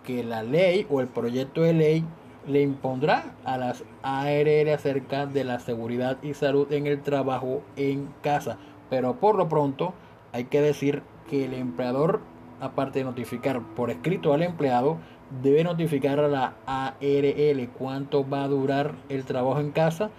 que 0.08 0.24
la 0.24 0.42
ley 0.42 0.88
o 0.90 1.02
el 1.02 1.08
proyecto 1.08 1.64
de 1.64 1.74
ley 1.74 2.06
le 2.48 2.62
impondrá 2.62 3.36
a 3.44 3.58
las 3.58 3.84
ARL 4.04 4.70
acerca 4.74 5.26
de 5.26 5.44
la 5.44 5.60
seguridad 5.60 6.18
y 6.24 6.34
salud 6.34 6.72
en 6.72 6.88
el 6.88 7.02
trabajo 7.02 7.62
en 7.76 8.08
casa. 8.22 8.58
Pero 8.90 9.20
por 9.20 9.36
lo 9.36 9.50
pronto 9.50 9.94
hay 10.32 10.46
que 10.46 10.62
decir 10.62 11.04
que 11.30 11.44
el 11.44 11.54
empleador 11.54 12.22
aparte 12.60 13.00
de 13.00 13.06
notificar 13.06 13.62
por 13.76 13.92
escrito 13.92 14.34
al 14.34 14.42
empleado, 14.42 14.98
debe 15.44 15.64
notificar 15.64 16.20
a 16.20 16.28
la 16.28 16.54
ARL 16.66 17.70
cuánto 17.78 18.28
va 18.28 18.44
a 18.44 18.48
durar 18.48 18.96
el 19.10 19.26
trabajo 19.26 19.60
en 19.60 19.72
casa, 19.72 20.10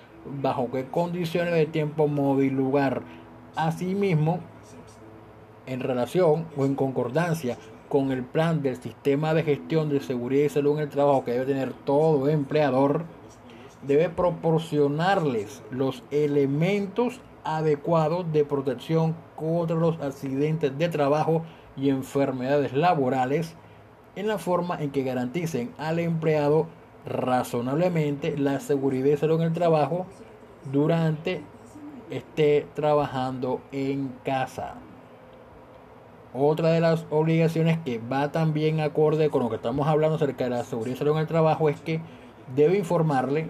bajo 0.43 0.71
qué 0.71 0.85
condiciones 0.87 1.55
de 1.55 1.67
tiempo, 1.67 2.09
modo 2.09 2.43
y 2.43 2.51
lugar. 2.51 3.03
Asimismo, 3.57 4.41
en 5.67 5.81
relación 5.81 6.47
o 6.57 6.65
en 6.65 6.75
concordancia 6.75 7.57
con 7.89 8.13
el 8.13 8.23
plan 8.23 8.63
del 8.63 8.77
sistema 8.77 9.35
de 9.35 9.43
gestión 9.43 9.89
de 9.89 10.01
seguridad 10.01 10.45
y 10.45 10.49
salud 10.49 10.77
en 10.77 10.85
el 10.85 10.89
trabajo 10.89 11.25
que 11.25 11.33
debe 11.33 11.47
tener 11.47 11.73
todo 11.73 12.29
empleador, 12.29 13.05
debe 13.83 14.09
proporcionarles 14.09 15.63
los 15.71 16.03
elementos 16.11 17.21
adecuados 17.45 18.31
de 18.33 18.45
protección 18.45 19.17
contra 19.37 19.77
los 19.77 20.01
accidentes 20.01 20.77
de 20.77 20.89
trabajo 20.89 21.43
y 21.77 21.89
enfermedades 21.89 22.73
laborales 22.73 23.55
en 24.17 24.27
la 24.27 24.39
forma 24.39 24.83
en 24.83 24.91
que 24.91 25.05
garanticen 25.05 25.73
al 25.79 25.99
empleado 25.99 26.67
razonablemente 27.07 28.37
la 28.37 28.61
seguridad 28.61 29.07
y 29.07 29.17
salud 29.17 29.41
en 29.41 29.47
el 29.47 29.53
trabajo 29.53 30.07
durante 30.73 31.43
esté 32.11 32.67
trabajando 32.75 33.61
en 33.73 34.13
casa. 34.25 34.75
Otra 36.35 36.69
de 36.69 36.81
las 36.81 37.07
obligaciones 37.09 37.79
que 37.79 37.99
va 37.99 38.31
también 38.31 38.81
acorde 38.81 39.31
con 39.31 39.43
lo 39.43 39.49
que 39.49 39.57
estamos 39.57 39.89
hablando 39.89 40.17
acerca 40.17 40.45
de 40.45 40.51
la 40.51 40.65
seguridad 40.65 40.97
salud 40.97 41.13
en 41.13 41.19
el 41.21 41.27
trabajo 41.27 41.71
es 41.71 41.81
que 41.81 42.01
debe 42.55 42.77
informarle 42.77 43.49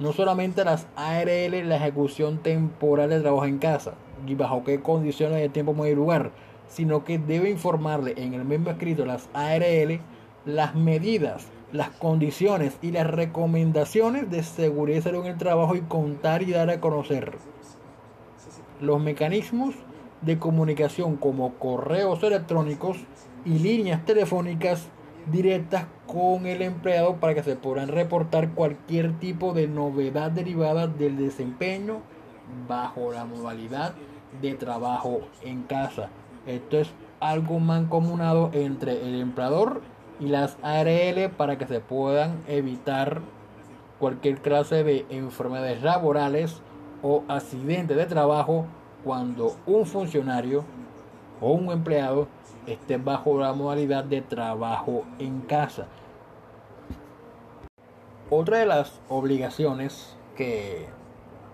no 0.00 0.12
solamente 0.12 0.62
a 0.62 0.64
las 0.64 0.88
ARL 0.96 1.68
la 1.68 1.76
ejecución 1.76 2.38
temporal 2.38 3.10
de 3.10 3.20
trabajo 3.20 3.44
en 3.44 3.58
casa 3.58 3.94
y 4.26 4.34
bajo 4.34 4.64
qué 4.64 4.80
condiciones 4.80 5.40
de 5.40 5.48
tiempo, 5.48 5.86
y 5.86 5.94
lugar, 5.94 6.32
sino 6.66 7.04
que 7.04 7.18
debe 7.18 7.48
informarle 7.48 8.14
en 8.16 8.34
el 8.34 8.44
mismo 8.44 8.70
escrito 8.70 9.06
las 9.06 9.28
ARL 9.32 10.00
las 10.44 10.74
medidas, 10.74 11.46
las 11.72 11.90
condiciones 11.90 12.76
y 12.82 12.90
las 12.90 13.06
recomendaciones 13.06 14.30
de 14.30 14.42
seguridad 14.42 15.02
salud 15.02 15.26
en 15.26 15.32
el 15.32 15.38
trabajo 15.38 15.76
y 15.76 15.80
contar 15.80 16.42
y 16.42 16.50
dar 16.50 16.70
a 16.70 16.80
conocer 16.80 17.36
los 18.80 19.00
mecanismos 19.00 19.74
de 20.24 20.38
comunicación 20.38 21.16
como 21.16 21.54
correos 21.54 22.22
electrónicos 22.22 22.98
y 23.44 23.58
líneas 23.58 24.04
telefónicas 24.04 24.88
directas 25.30 25.86
con 26.06 26.46
el 26.46 26.62
empleado 26.62 27.16
para 27.16 27.34
que 27.34 27.42
se 27.42 27.56
puedan 27.56 27.88
reportar 27.88 28.50
cualquier 28.50 29.18
tipo 29.18 29.52
de 29.52 29.68
novedad 29.68 30.30
derivada 30.30 30.86
del 30.86 31.16
desempeño 31.16 32.00
bajo 32.68 33.12
la 33.12 33.24
modalidad 33.24 33.94
de 34.40 34.54
trabajo 34.54 35.20
en 35.42 35.62
casa. 35.62 36.08
Esto 36.46 36.78
es 36.78 36.90
algo 37.20 37.58
mancomunado 37.58 38.50
entre 38.52 39.06
el 39.06 39.20
empleador 39.20 39.80
y 40.20 40.26
las 40.26 40.58
ARL 40.62 41.30
para 41.36 41.56
que 41.58 41.66
se 41.66 41.80
puedan 41.80 42.42
evitar 42.46 43.22
cualquier 43.98 44.40
clase 44.40 44.84
de 44.84 45.06
enfermedades 45.08 45.82
laborales 45.82 46.60
o 47.02 47.22
accidentes 47.28 47.96
de 47.96 48.06
trabajo 48.06 48.66
cuando 49.04 49.56
un 49.66 49.86
funcionario 49.86 50.64
o 51.40 51.52
un 51.52 51.70
empleado 51.70 52.26
esté 52.66 52.96
bajo 52.96 53.38
la 53.38 53.52
modalidad 53.52 54.04
de 54.04 54.22
trabajo 54.22 55.04
en 55.18 55.40
casa. 55.42 55.86
Otra 58.30 58.58
de 58.58 58.66
las 58.66 59.00
obligaciones 59.08 60.16
que 60.34 60.86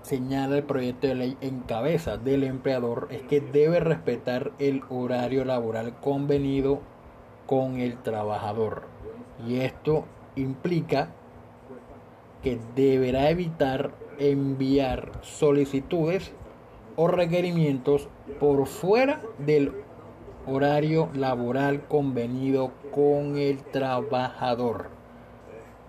señala 0.02 0.56
el 0.56 0.62
proyecto 0.62 1.08
de 1.08 1.14
ley 1.14 1.36
en 1.40 1.60
cabeza 1.60 2.16
del 2.16 2.44
empleador 2.44 3.08
es 3.10 3.22
que 3.22 3.40
debe 3.40 3.80
respetar 3.80 4.52
el 4.58 4.82
horario 4.88 5.44
laboral 5.44 5.96
convenido 6.00 6.80
con 7.46 7.80
el 7.80 7.98
trabajador. 7.98 8.84
Y 9.46 9.60
esto 9.60 10.04
implica 10.36 11.08
que 12.42 12.58
deberá 12.76 13.30
evitar 13.30 13.90
enviar 14.18 15.10
solicitudes 15.22 16.32
o 17.00 17.08
requerimientos 17.08 18.10
por 18.38 18.66
fuera 18.66 19.22
del 19.38 19.72
horario 20.46 21.08
laboral 21.14 21.86
convenido 21.88 22.72
con 22.92 23.38
el 23.38 23.62
trabajador. 23.62 24.90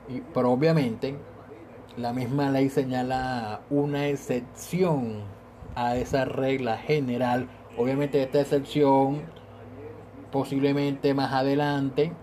Y, 0.07 0.21
pero 0.33 0.53
obviamente 0.53 1.17
la 1.97 2.13
misma 2.13 2.49
ley 2.49 2.69
señala 2.69 3.59
una 3.69 4.07
excepción 4.07 5.23
a 5.75 5.97
esa 5.97 6.23
regla 6.23 6.77
general. 6.77 7.49
Obviamente 7.77 8.23
esta 8.23 8.39
excepción 8.39 9.23
posiblemente 10.31 11.13
más 11.13 11.33
adelante 11.33 12.13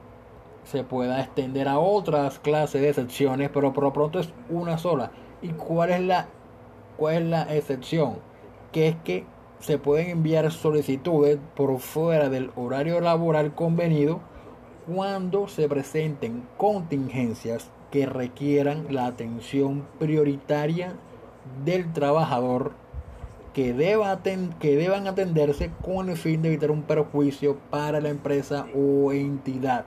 se 0.64 0.82
pueda 0.82 1.20
extender 1.20 1.68
a 1.68 1.78
otras 1.78 2.38
clases 2.38 2.80
de 2.80 2.88
excepciones, 2.88 3.50
pero 3.52 3.74
por 3.74 3.84
lo 3.84 3.92
pronto 3.92 4.18
es 4.18 4.32
una 4.48 4.78
sola. 4.78 5.10
¿Y 5.42 5.48
cuál 5.50 5.90
es 5.90 6.00
la, 6.00 6.28
cuál 6.96 7.16
es 7.16 7.24
la 7.24 7.54
excepción? 7.54 8.27
Que 8.72 8.88
es 8.88 8.96
que 9.04 9.24
se 9.60 9.78
pueden 9.78 10.10
enviar 10.10 10.50
solicitudes 10.52 11.38
por 11.56 11.78
fuera 11.80 12.28
del 12.28 12.50
horario 12.54 13.00
laboral 13.00 13.54
convenido 13.54 14.20
cuando 14.86 15.48
se 15.48 15.68
presenten 15.68 16.44
contingencias 16.56 17.70
que 17.90 18.06
requieran 18.06 18.86
la 18.90 19.06
atención 19.06 19.86
prioritaria 19.98 20.94
del 21.64 21.92
trabajador 21.92 22.72
que, 23.52 23.72
deba 23.72 24.20
que 24.22 24.76
deban 24.76 25.08
atenderse 25.08 25.70
con 25.84 26.10
el 26.10 26.16
fin 26.16 26.42
de 26.42 26.48
evitar 26.48 26.70
un 26.70 26.82
perjuicio 26.82 27.58
para 27.70 28.00
la 28.00 28.08
empresa 28.08 28.66
o 28.74 29.12
entidad. 29.12 29.84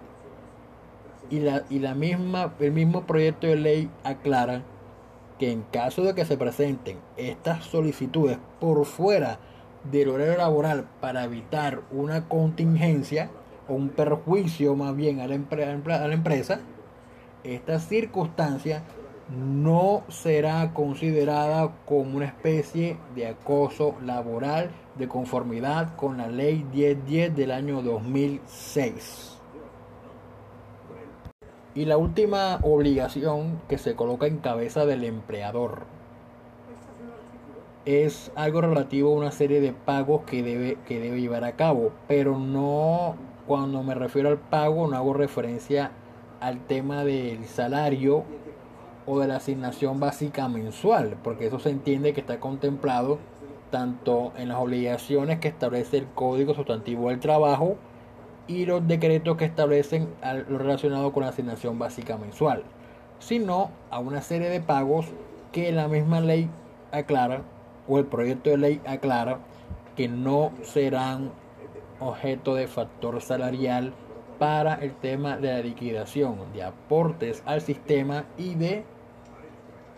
Y, 1.29 1.39
la, 1.39 1.63
y 1.69 1.79
la 1.79 1.95
misma, 1.95 2.53
el 2.59 2.73
mismo 2.73 3.05
proyecto 3.05 3.47
de 3.47 3.55
ley 3.55 3.89
aclara 4.03 4.63
que 5.41 5.51
en 5.51 5.63
caso 5.63 6.03
de 6.03 6.13
que 6.13 6.23
se 6.23 6.37
presenten 6.37 6.99
estas 7.17 7.65
solicitudes 7.65 8.37
por 8.59 8.85
fuera 8.85 9.39
del 9.91 10.09
horario 10.09 10.37
laboral 10.37 10.85
para 11.01 11.23
evitar 11.23 11.81
una 11.89 12.27
contingencia 12.27 13.31
o 13.67 13.73
un 13.73 13.89
perjuicio 13.89 14.75
más 14.75 14.95
bien 14.95 15.19
a 15.19 15.25
la, 15.25 15.33
a 15.33 16.07
la 16.07 16.13
empresa, 16.13 16.59
esta 17.43 17.79
circunstancia 17.79 18.83
no 19.35 20.03
será 20.09 20.75
considerada 20.75 21.71
como 21.87 22.17
una 22.17 22.25
especie 22.27 22.97
de 23.15 23.25
acoso 23.25 23.95
laboral 24.05 24.69
de 24.99 25.07
conformidad 25.07 25.95
con 25.95 26.19
la 26.19 26.27
ley 26.27 26.63
1010 26.71 27.35
del 27.35 27.49
año 27.49 27.81
2006. 27.81 29.30
Y 31.73 31.85
la 31.85 31.97
última 31.97 32.59
obligación 32.63 33.61
que 33.69 33.77
se 33.77 33.95
coloca 33.95 34.27
en 34.27 34.37
cabeza 34.37 34.85
del 34.85 35.05
empleador. 35.05 35.83
Es 37.85 38.31
algo 38.35 38.61
relativo 38.61 39.11
a 39.11 39.17
una 39.17 39.31
serie 39.31 39.61
de 39.61 39.73
pagos 39.73 40.21
que 40.25 40.43
debe, 40.43 40.77
que 40.85 40.99
debe 40.99 41.21
llevar 41.21 41.43
a 41.45 41.53
cabo, 41.53 41.91
pero 42.07 42.37
no 42.37 43.15
cuando 43.47 43.81
me 43.83 43.95
refiero 43.95 44.29
al 44.29 44.37
pago 44.37 44.87
no 44.87 44.95
hago 44.95 45.13
referencia 45.13 45.91
al 46.41 46.59
tema 46.67 47.03
del 47.03 47.45
salario 47.45 48.23
o 49.05 49.19
de 49.19 49.27
la 49.27 49.37
asignación 49.37 49.99
básica 49.99 50.47
mensual, 50.47 51.17
porque 51.23 51.47
eso 51.47 51.59
se 51.59 51.69
entiende 51.69 52.13
que 52.13 52.21
está 52.21 52.39
contemplado 52.39 53.17
tanto 53.71 54.33
en 54.37 54.49
las 54.49 54.57
obligaciones 54.57 55.39
que 55.39 55.47
establece 55.47 55.97
el 55.97 56.07
Código 56.07 56.53
Sustantivo 56.53 57.09
del 57.09 57.19
Trabajo 57.19 57.77
y 58.47 58.65
los 58.65 58.87
decretos 58.87 59.37
que 59.37 59.45
establecen 59.45 60.09
lo 60.47 60.57
relacionado 60.57 61.11
con 61.11 61.23
la 61.23 61.29
asignación 61.29 61.79
básica 61.79 62.17
mensual, 62.17 62.63
sino 63.19 63.71
a 63.89 63.99
una 63.99 64.21
serie 64.21 64.49
de 64.49 64.61
pagos 64.61 65.07
que 65.51 65.71
la 65.71 65.87
misma 65.87 66.21
ley 66.21 66.49
aclara 66.91 67.41
o 67.87 67.99
el 67.99 68.05
proyecto 68.05 68.49
de 68.49 68.57
ley 68.57 68.81
aclara 68.85 69.39
que 69.95 70.07
no 70.07 70.51
serán 70.63 71.31
objeto 71.99 72.55
de 72.55 72.67
factor 72.67 73.21
salarial 73.21 73.93
para 74.39 74.75
el 74.75 74.93
tema 74.93 75.37
de 75.37 75.53
la 75.53 75.59
liquidación 75.59 76.35
de 76.53 76.63
aportes 76.63 77.43
al 77.45 77.61
sistema 77.61 78.25
y 78.37 78.55
de 78.55 78.83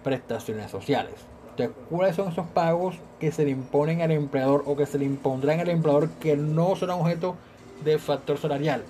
prestaciones 0.03 0.69
sociales. 0.69 1.13
Entonces, 1.51 1.75
¿cuáles 1.89 2.15
son 2.15 2.29
esos 2.29 2.47
pagos 2.47 2.95
que 3.19 3.31
se 3.31 3.45
le 3.45 3.51
imponen 3.51 4.01
al 4.01 4.11
empleador 4.11 4.63
o 4.65 4.75
que 4.75 4.85
se 4.85 4.97
le 4.97 5.05
impondrán 5.05 5.59
al 5.59 5.69
empleador 5.69 6.09
que 6.19 6.35
no 6.35 6.75
serán 6.75 6.99
objeto 6.99 7.27
de 7.29 7.52
factor 7.99 8.37
salarial? 8.37 8.83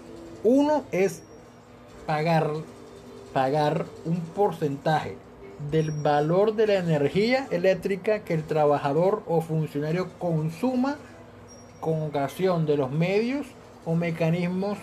Uno 0.44 0.84
es 0.92 1.24
pagar, 2.06 2.52
pagar 3.34 3.86
un 4.06 4.20
porcentaje 4.20 5.18
del 5.72 5.92
valor 5.92 6.56
de 6.56 6.68
la 6.68 6.76
energía 6.76 7.48
eléctrica 7.52 8.20
que 8.20 8.34
el 8.34 8.44
trabajador 8.44 9.24
o 9.28 9.42
funcionario 9.42 10.10
consuma 10.20 10.98
con 11.80 12.02
ocasión 12.02 12.66
de 12.66 12.78
los 12.78 12.92
medios 12.92 13.48
o 13.86 13.96
mecanismos 13.96 14.78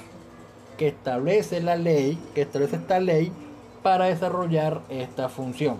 que 0.76 0.88
establece 0.88 1.60
la 1.60 1.76
ley, 1.76 2.18
que 2.34 2.42
establece 2.42 2.76
esta 2.76 3.00
ley 3.00 3.32
para 3.82 4.06
desarrollar 4.06 4.82
esta 4.88 5.28
función. 5.28 5.76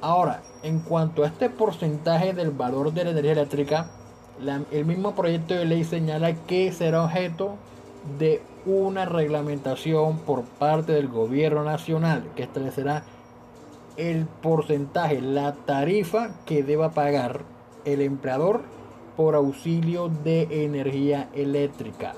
Ahora, 0.00 0.42
en 0.62 0.80
cuanto 0.80 1.22
a 1.22 1.26
este 1.26 1.50
porcentaje 1.50 2.32
del 2.32 2.50
valor 2.50 2.92
de 2.92 3.04
la 3.04 3.10
energía 3.10 3.32
eléctrica, 3.32 3.90
el 4.70 4.84
mismo 4.84 5.14
proyecto 5.14 5.54
de 5.54 5.64
ley 5.64 5.84
señala 5.84 6.34
que 6.34 6.72
será 6.72 7.04
objeto 7.04 7.56
de 8.18 8.42
una 8.66 9.04
reglamentación 9.04 10.18
por 10.18 10.44
parte 10.44 10.92
del 10.92 11.08
gobierno 11.08 11.64
nacional 11.64 12.24
que 12.36 12.44
establecerá 12.44 13.04
el 13.96 14.26
porcentaje, 14.26 15.20
la 15.20 15.52
tarifa 15.52 16.30
que 16.46 16.62
deba 16.62 16.90
pagar 16.90 17.42
el 17.84 18.00
empleador 18.00 18.62
por 19.16 19.34
auxilio 19.34 20.08
de 20.08 20.64
energía 20.64 21.28
eléctrica. 21.34 22.14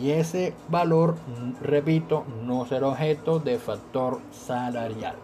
Y 0.00 0.10
ese 0.10 0.54
valor, 0.68 1.16
repito, 1.60 2.24
no 2.44 2.66
será 2.66 2.88
objeto 2.88 3.38
de 3.38 3.58
factor 3.58 4.20
salarial. 4.30 5.16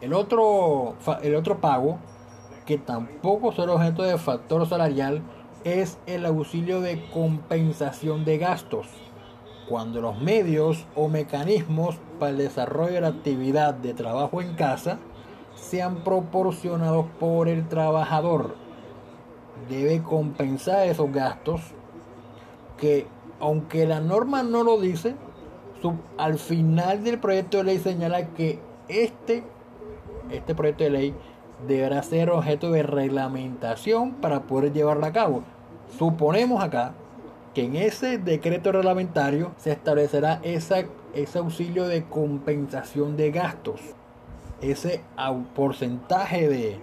El 0.00 0.14
otro, 0.14 0.94
el 1.22 1.34
otro 1.34 1.58
pago, 1.58 1.98
que 2.66 2.78
tampoco 2.78 3.52
será 3.52 3.72
objeto 3.72 4.02
de 4.02 4.18
factor 4.18 4.66
salarial, 4.68 5.22
es 5.64 5.98
el 6.06 6.26
auxilio 6.26 6.80
de 6.80 7.04
compensación 7.10 8.24
de 8.24 8.38
gastos 8.38 8.86
cuando 9.68 10.00
los 10.00 10.20
medios 10.20 10.86
o 10.94 11.08
mecanismos 11.08 11.96
para 12.18 12.32
el 12.32 12.38
desarrollo 12.38 12.94
de 12.94 13.00
la 13.00 13.08
actividad 13.08 13.74
de 13.74 13.94
trabajo 13.94 14.42
en 14.42 14.54
casa 14.54 14.98
sean 15.54 16.02
proporcionados 16.04 17.06
por 17.18 17.48
el 17.48 17.68
trabajador. 17.68 18.56
Debe 19.68 20.02
compensar 20.02 20.88
esos 20.88 21.10
gastos 21.12 21.60
que, 22.76 23.06
aunque 23.40 23.86
la 23.86 24.00
norma 24.00 24.42
no 24.42 24.64
lo 24.64 24.80
dice, 24.80 25.14
al 26.18 26.38
final 26.38 27.02
del 27.02 27.18
proyecto 27.18 27.58
de 27.58 27.64
ley 27.64 27.78
señala 27.78 28.28
que 28.34 28.58
este, 28.88 29.44
este 30.30 30.54
proyecto 30.54 30.84
de 30.84 30.90
ley 30.90 31.14
deberá 31.66 32.02
ser 32.02 32.30
objeto 32.30 32.70
de 32.70 32.82
reglamentación 32.82 34.12
para 34.12 34.42
poder 34.42 34.72
llevarla 34.72 35.08
a 35.08 35.12
cabo. 35.12 35.42
Suponemos 35.98 36.62
acá 36.62 36.94
que 37.54 37.64
en 37.64 37.76
ese 37.76 38.18
decreto 38.18 38.72
reglamentario 38.72 39.52
se 39.58 39.72
establecerá 39.72 40.40
esa, 40.42 40.84
ese 41.14 41.38
auxilio 41.38 41.86
de 41.86 42.04
compensación 42.04 43.16
de 43.16 43.30
gastos, 43.30 43.80
ese 44.60 45.02
porcentaje 45.54 46.48
de 46.48 46.78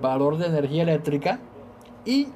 valor 0.00 0.38
de 0.38 0.46
energía 0.46 0.82
eléctrica 0.82 1.38
y 2.04 2.28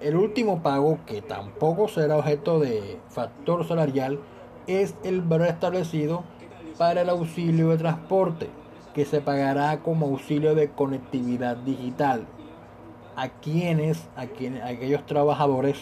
el 0.00 0.16
último 0.16 0.62
pago, 0.62 0.98
que 1.06 1.22
tampoco 1.22 1.86
será 1.86 2.16
objeto 2.16 2.58
de 2.58 2.98
factor 3.08 3.66
salarial, 3.66 4.18
es 4.66 4.96
el 5.04 5.22
valor 5.22 5.46
establecido 5.46 6.24
para 6.76 7.02
el 7.02 7.08
auxilio 7.08 7.68
de 7.68 7.78
transporte, 7.78 8.48
que 8.94 9.04
se 9.04 9.20
pagará 9.20 9.80
como 9.80 10.06
auxilio 10.06 10.54
de 10.54 10.70
conectividad 10.70 11.56
digital 11.56 12.26
a 13.16 13.28
quienes, 13.28 14.08
a 14.16 14.26
quienes, 14.26 14.62
a 14.62 14.68
aquellos 14.68 15.04
trabajadores 15.06 15.76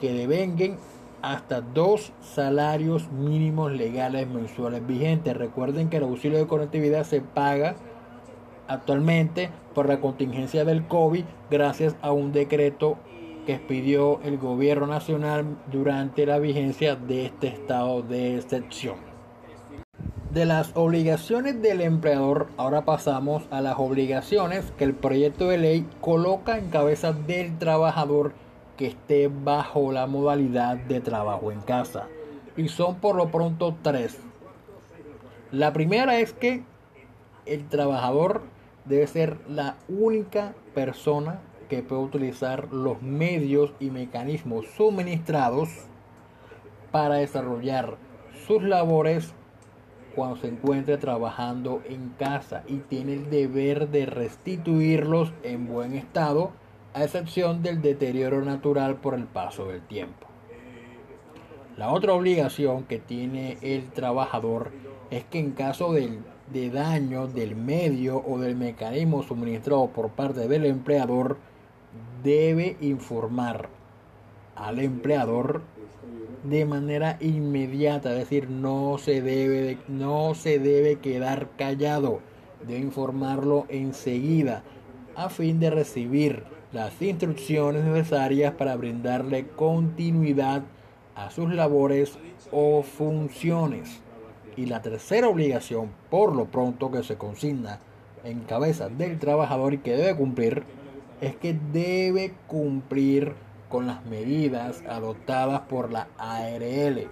que 0.00 0.12
devenguen 0.12 0.78
hasta 1.22 1.60
dos 1.60 2.12
salarios 2.20 3.10
mínimos 3.10 3.72
legales 3.72 4.28
mensuales 4.28 4.86
vigentes. 4.86 5.36
Recuerden 5.36 5.88
que 5.88 5.96
el 5.96 6.02
auxilio 6.04 6.38
de 6.38 6.46
conectividad 6.46 7.04
se 7.04 7.20
paga 7.20 7.76
actualmente 8.68 9.50
por 9.74 9.88
la 9.88 10.00
contingencia 10.00 10.64
del 10.64 10.86
COVID 10.86 11.24
gracias 11.50 11.96
a 12.02 12.12
un 12.12 12.32
decreto 12.32 12.98
que 13.46 13.54
expidió 13.54 14.20
el 14.22 14.38
gobierno 14.38 14.86
nacional 14.86 15.58
durante 15.70 16.26
la 16.26 16.38
vigencia 16.38 16.96
de 16.96 17.26
este 17.26 17.48
estado 17.48 18.02
de 18.02 18.36
excepción. 18.36 19.13
De 20.34 20.46
las 20.46 20.72
obligaciones 20.74 21.62
del 21.62 21.80
empleador, 21.80 22.48
ahora 22.56 22.84
pasamos 22.84 23.44
a 23.52 23.60
las 23.60 23.78
obligaciones 23.78 24.72
que 24.76 24.82
el 24.82 24.92
proyecto 24.92 25.46
de 25.46 25.58
ley 25.58 25.86
coloca 26.00 26.58
en 26.58 26.70
cabeza 26.70 27.12
del 27.12 27.56
trabajador 27.56 28.32
que 28.76 28.88
esté 28.88 29.28
bajo 29.28 29.92
la 29.92 30.08
modalidad 30.08 30.76
de 30.76 31.00
trabajo 31.00 31.52
en 31.52 31.60
casa. 31.60 32.08
Y 32.56 32.66
son 32.66 32.96
por 32.96 33.14
lo 33.14 33.30
pronto 33.30 33.76
tres. 33.80 34.18
La 35.52 35.72
primera 35.72 36.18
es 36.18 36.32
que 36.32 36.64
el 37.46 37.68
trabajador 37.68 38.42
debe 38.86 39.06
ser 39.06 39.38
la 39.48 39.76
única 39.88 40.56
persona 40.74 41.42
que 41.68 41.84
puede 41.84 42.02
utilizar 42.02 42.72
los 42.72 43.00
medios 43.02 43.72
y 43.78 43.90
mecanismos 43.90 44.66
suministrados 44.76 45.68
para 46.90 47.14
desarrollar 47.14 47.98
sus 48.48 48.64
labores 48.64 49.32
cuando 50.14 50.36
se 50.36 50.48
encuentre 50.48 50.96
trabajando 50.96 51.82
en 51.88 52.10
casa 52.18 52.62
y 52.66 52.78
tiene 52.78 53.14
el 53.14 53.30
deber 53.30 53.88
de 53.88 54.06
restituirlos 54.06 55.32
en 55.42 55.66
buen 55.66 55.94
estado 55.94 56.52
a 56.94 57.04
excepción 57.04 57.62
del 57.62 57.82
deterioro 57.82 58.42
natural 58.44 58.96
por 58.96 59.14
el 59.14 59.24
paso 59.24 59.66
del 59.66 59.82
tiempo. 59.82 60.26
La 61.76 61.90
otra 61.90 62.12
obligación 62.12 62.84
que 62.84 63.00
tiene 63.00 63.58
el 63.60 63.90
trabajador 63.90 64.70
es 65.10 65.24
que 65.24 65.40
en 65.40 65.50
caso 65.52 65.92
de, 65.92 66.20
de 66.52 66.70
daño 66.70 67.26
del 67.26 67.56
medio 67.56 68.22
o 68.24 68.38
del 68.38 68.54
mecanismo 68.54 69.24
suministrado 69.24 69.88
por 69.88 70.10
parte 70.10 70.46
del 70.46 70.66
empleador, 70.66 71.36
debe 72.22 72.76
informar 72.80 73.68
al 74.54 74.78
empleador 74.78 75.62
de 76.44 76.66
manera 76.66 77.16
inmediata, 77.20 78.12
es 78.12 78.18
decir, 78.18 78.50
no 78.50 78.98
se 78.98 79.22
debe, 79.22 79.78
no 79.88 80.34
se 80.34 80.58
debe 80.58 80.96
quedar 80.96 81.48
callado, 81.56 82.20
debe 82.66 82.80
informarlo 82.80 83.66
enseguida 83.68 84.62
a 85.16 85.30
fin 85.30 85.58
de 85.58 85.70
recibir 85.70 86.44
las 86.72 87.00
instrucciones 87.00 87.84
necesarias 87.84 88.52
para 88.54 88.76
brindarle 88.76 89.46
continuidad 89.48 90.64
a 91.14 91.30
sus 91.30 91.52
labores 91.52 92.18
o 92.52 92.82
funciones. 92.82 94.00
Y 94.56 94.66
la 94.66 94.82
tercera 94.82 95.28
obligación, 95.28 95.90
por 96.10 96.34
lo 96.34 96.46
pronto 96.46 96.90
que 96.90 97.02
se 97.02 97.16
consigna 97.16 97.80
en 98.22 98.40
cabeza 98.40 98.88
del 98.88 99.18
trabajador 99.18 99.74
y 99.74 99.78
que 99.78 99.96
debe 99.96 100.16
cumplir, 100.16 100.64
es 101.20 101.36
que 101.36 101.56
debe 101.72 102.34
cumplir 102.46 103.34
con 103.74 103.88
las 103.88 104.06
medidas 104.06 104.84
adoptadas 104.88 105.62
por 105.62 105.90
la 105.90 106.06
ARL. 106.16 107.08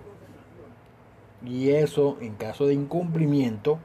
Y 1.45 1.71
eso, 1.71 2.19
en 2.21 2.37
caso 2.37 2.69
de 2.69 2.75
incumplimiento, 2.75 3.81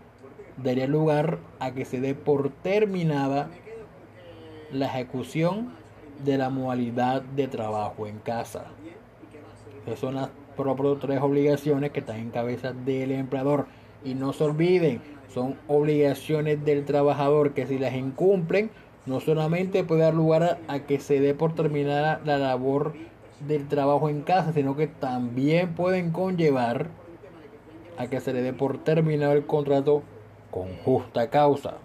daría 0.57 0.85
lugar 0.85 1.39
a 1.59 1.71
que 1.71 1.85
se 1.85 1.99
dé 1.99 2.13
por 2.13 2.51
terminada 2.51 3.49
la 4.71 4.85
ejecución 4.85 5.73
de 6.23 6.37
la 6.37 6.51
modalidad 6.51 7.23
de 7.23 7.47
trabajo 7.47 8.05
en 8.05 8.19
casa. 8.19 8.65
Esas 9.87 9.97
son 9.97 10.13
las 10.13 10.29
propias 10.55 10.99
tres 10.99 11.19
obligaciones 11.19 11.89
que 11.89 12.01
están 12.01 12.17
en 12.17 12.29
cabeza 12.29 12.73
del 12.73 13.11
empleador. 13.11 13.65
Y 14.05 14.13
no 14.13 14.33
se 14.33 14.43
olviden, 14.43 15.01
son 15.33 15.55
obligaciones 15.67 16.63
del 16.63 16.85
trabajador 16.85 17.55
que 17.55 17.65
si 17.65 17.79
las 17.79 17.95
incumplen, 17.95 18.69
no 19.07 19.21
solamente 19.21 19.83
puede 19.83 20.01
dar 20.01 20.13
lugar 20.13 20.59
a, 20.67 20.79
que 20.79 20.99
se 20.99 21.19
dé 21.19 21.33
por 21.33 21.55
terminada 21.55 22.21
la 22.25 22.37
labor 22.37 22.93
del 23.47 23.67
trabajo 23.67 24.09
en 24.09 24.21
casa, 24.21 24.51
sino 24.53 24.75
que 24.75 24.87
también 24.87 25.73
pueden 25.73 26.11
conllevar 26.11 26.87
a 27.97 28.07
que 28.07 28.19
se 28.19 28.33
le 28.33 28.41
dé 28.41 28.53
por 28.53 28.83
terminado 28.83 29.31
el 29.33 29.45
contrato 29.45 30.03
con 30.51 30.75
justa 30.83 31.29
causa. 31.29 31.75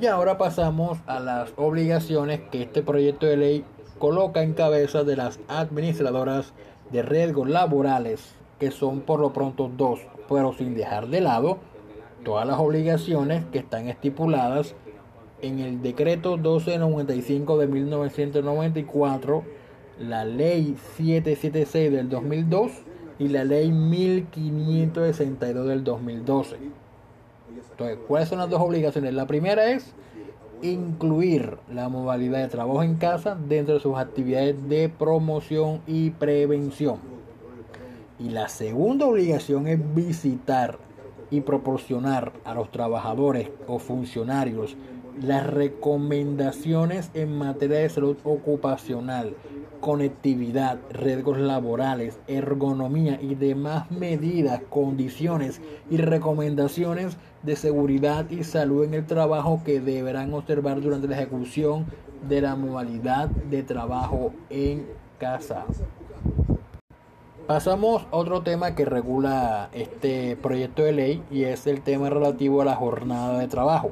Y 0.00 0.06
ahora 0.06 0.38
pasamos 0.38 0.98
a 1.06 1.18
las 1.20 1.52
obligaciones 1.56 2.40
que 2.50 2.62
este 2.62 2.82
proyecto 2.82 3.26
de 3.26 3.36
ley 3.36 3.64
coloca 3.98 4.42
en 4.42 4.54
cabeza 4.54 5.02
de 5.02 5.16
las 5.16 5.40
administradoras 5.48 6.54
de 6.92 7.02
riesgos 7.02 7.48
laborales, 7.48 8.34
que 8.58 8.70
son 8.70 9.00
por 9.00 9.20
lo 9.20 9.32
pronto 9.32 9.70
dos, 9.76 10.00
pero 10.28 10.52
sin 10.52 10.74
dejar 10.74 11.08
de 11.08 11.20
lado 11.20 11.58
todas 12.24 12.46
las 12.46 12.58
obligaciones 12.58 13.44
que 13.46 13.58
están 13.58 13.88
estipuladas 13.88 14.74
en 15.42 15.58
el 15.58 15.82
decreto 15.82 16.36
1295 16.36 17.58
de 17.58 17.66
1994, 17.66 19.42
la 19.98 20.24
ley 20.24 20.76
776 20.96 21.92
del 21.92 22.08
2002 22.08 22.72
y 23.18 23.28
la 23.28 23.44
ley 23.44 23.70
1562 23.70 25.66
del 25.66 25.84
2012. 25.84 26.56
Entonces, 27.70 27.98
¿cuáles 28.06 28.28
son 28.28 28.38
las 28.38 28.50
dos 28.50 28.60
obligaciones? 28.60 29.14
La 29.14 29.26
primera 29.26 29.70
es 29.70 29.94
incluir 30.62 31.56
la 31.72 31.88
modalidad 31.88 32.40
de 32.40 32.48
trabajo 32.48 32.82
en 32.82 32.96
casa 32.96 33.34
dentro 33.34 33.74
de 33.74 33.80
sus 33.80 33.96
actividades 33.96 34.68
de 34.68 34.88
promoción 34.88 35.80
y 35.86 36.10
prevención. 36.10 36.98
Y 38.18 38.28
la 38.28 38.48
segunda 38.48 39.06
obligación 39.06 39.66
es 39.66 39.94
visitar 39.94 40.78
y 41.30 41.42
proporcionar 41.42 42.32
a 42.44 42.54
los 42.54 42.70
trabajadores 42.70 43.50
o 43.66 43.78
funcionarios 43.78 44.76
las 45.20 45.46
recomendaciones 45.46 47.10
en 47.14 47.36
materia 47.36 47.78
de 47.78 47.88
salud 47.90 48.16
ocupacional, 48.24 49.34
conectividad, 49.80 50.78
riesgos 50.92 51.38
laborales, 51.38 52.18
ergonomía 52.26 53.18
y 53.20 53.34
demás 53.34 53.90
medidas, 53.90 54.62
condiciones 54.70 55.60
y 55.90 55.98
recomendaciones 55.98 57.16
de 57.42 57.56
seguridad 57.56 58.30
y 58.30 58.44
salud 58.44 58.84
en 58.84 58.94
el 58.94 59.06
trabajo 59.06 59.62
que 59.64 59.80
deberán 59.80 60.32
observar 60.32 60.80
durante 60.80 61.08
la 61.08 61.16
ejecución 61.16 61.86
de 62.28 62.40
la 62.40 62.54
modalidad 62.54 63.28
de 63.28 63.62
trabajo 63.62 64.32
en 64.50 64.86
casa. 65.18 65.64
Pasamos 67.50 68.06
a 68.12 68.16
otro 68.16 68.42
tema 68.42 68.76
que 68.76 68.84
regula 68.84 69.70
este 69.72 70.36
proyecto 70.36 70.84
de 70.84 70.92
ley 70.92 71.22
y 71.32 71.42
es 71.42 71.66
el 71.66 71.80
tema 71.80 72.08
relativo 72.08 72.62
a 72.62 72.64
la 72.64 72.76
jornada 72.76 73.40
de 73.40 73.48
trabajo. 73.48 73.90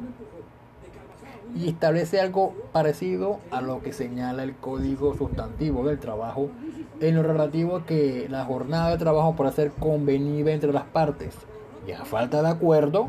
Y 1.57 1.71
establece 1.71 2.21
algo 2.21 2.55
parecido 2.71 3.41
a 3.51 3.61
lo 3.61 3.83
que 3.83 3.93
señala 3.93 4.45
el 4.45 4.55
Código 4.55 5.17
Sustantivo 5.17 5.85
del 5.85 5.99
Trabajo 5.99 6.51
en 7.01 7.17
lo 7.17 7.25
relativo 7.25 7.79
a 7.79 7.85
que 7.85 8.29
la 8.31 8.45
jornada 8.45 8.91
de 8.91 8.99
trabajo 8.99 9.35
puede 9.35 9.51
ser 9.51 9.73
convenida 9.73 10.53
entre 10.53 10.73
las 10.73 10.85
partes 10.85 11.35
y 11.85 11.91
a 11.91 12.05
falta 12.05 12.41
de 12.43 12.51
acuerdo 12.51 13.09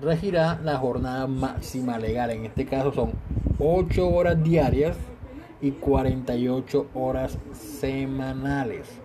regirá 0.00 0.60
la 0.64 0.78
jornada 0.78 1.26
máxima 1.26 1.98
legal. 1.98 2.30
En 2.30 2.46
este 2.46 2.64
caso 2.64 2.90
son 2.94 3.12
8 3.58 4.08
horas 4.08 4.42
diarias 4.42 4.96
y 5.60 5.72
48 5.72 6.86
horas 6.94 7.36
semanales 7.52 9.01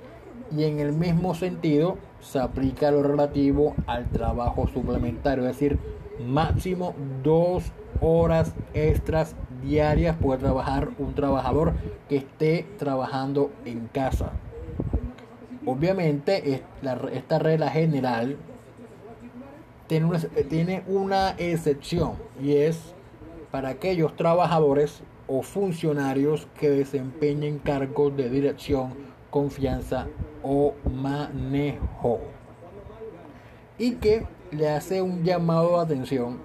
y 0.56 0.64
en 0.64 0.80
el 0.80 0.94
mismo 0.94 1.36
sentido 1.36 1.98
se 2.20 2.40
aplica 2.40 2.92
lo 2.92 3.04
relativo 3.04 3.76
al 3.86 4.10
trabajo 4.10 4.68
suplementario, 4.68 5.44
es 5.46 5.56
decir, 5.56 5.78
máximo 6.26 6.96
dos 7.24 7.72
horas 8.02 8.54
extras 8.74 9.36
diarias 9.64 10.16
puede 10.20 10.40
trabajar 10.40 10.90
un 10.98 11.14
trabajador 11.14 11.74
que 12.10 12.18
esté 12.18 12.66
trabajando 12.78 13.52
en 13.66 13.88
casa. 13.88 14.32
Obviamente 15.66 16.64
esta 17.12 17.40
regla 17.40 17.70
general 17.70 18.38
tiene 19.88 20.06
una, 20.06 20.20
tiene 20.20 20.84
una 20.88 21.32
excepción 21.38 22.14
y 22.42 22.56
es 22.56 22.94
para 23.52 23.70
aquellos 23.70 24.16
trabajadores 24.16 25.02
o 25.28 25.42
funcionarios 25.42 26.48
que 26.60 26.70
desempeñen 26.70 27.60
cargos 27.60 28.16
de 28.16 28.30
dirección, 28.30 28.94
confianza 29.30 30.08
o 30.44 30.74
manejo. 30.90 32.20
Y 33.78 33.96
que 33.96 34.26
le 34.52 34.70
hace 34.70 35.02
un 35.02 35.24
llamado 35.24 35.78
de 35.78 35.84
atención 35.84 36.38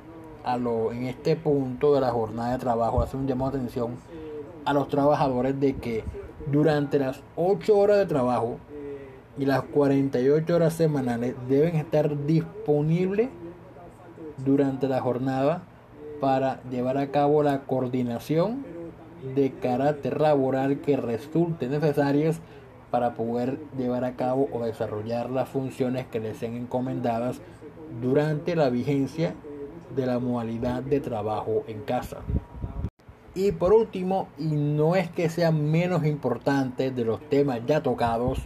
a 0.44 0.56
lo, 0.56 0.92
en 0.92 1.04
este 1.04 1.36
punto 1.36 1.94
de 1.94 2.00
la 2.00 2.10
jornada 2.10 2.52
de 2.52 2.58
trabajo, 2.58 3.02
hace 3.02 3.16
un 3.16 3.26
llamado 3.26 3.52
de 3.52 3.58
atención 3.58 3.96
a 4.64 4.72
los 4.72 4.88
trabajadores 4.88 5.58
de 5.58 5.76
que 5.76 6.04
durante 6.50 6.98
las 6.98 7.22
8 7.36 7.76
horas 7.76 7.98
de 7.98 8.06
trabajo 8.06 8.58
y 9.38 9.46
las 9.46 9.62
48 9.62 10.54
horas 10.54 10.74
semanales 10.74 11.34
deben 11.48 11.76
estar 11.76 12.26
disponibles 12.26 13.28
durante 14.44 14.88
la 14.88 15.00
jornada 15.00 15.62
para 16.20 16.62
llevar 16.70 16.98
a 16.98 17.10
cabo 17.10 17.42
la 17.42 17.60
coordinación 17.62 18.64
de 19.34 19.52
carácter 19.52 20.20
laboral 20.20 20.80
que 20.80 20.96
resulte 20.96 21.68
necesarias 21.68 22.40
para 22.92 23.14
poder 23.14 23.58
llevar 23.78 24.04
a 24.04 24.16
cabo 24.16 24.50
o 24.52 24.62
desarrollar 24.62 25.30
las 25.30 25.48
funciones 25.48 26.06
que 26.06 26.20
les 26.20 26.36
sean 26.36 26.54
encomendadas 26.54 27.40
durante 28.02 28.54
la 28.54 28.68
vigencia 28.68 29.34
de 29.96 30.06
la 30.06 30.18
modalidad 30.18 30.82
de 30.82 31.00
trabajo 31.00 31.64
en 31.66 31.80
casa. 31.80 32.18
Y 33.34 33.52
por 33.52 33.72
último, 33.72 34.28
y 34.38 34.44
no 34.44 34.94
es 34.94 35.10
que 35.10 35.30
sea 35.30 35.50
menos 35.52 36.04
importante 36.04 36.90
de 36.90 37.04
los 37.06 37.18
temas 37.30 37.60
ya 37.66 37.82
tocados, 37.82 38.40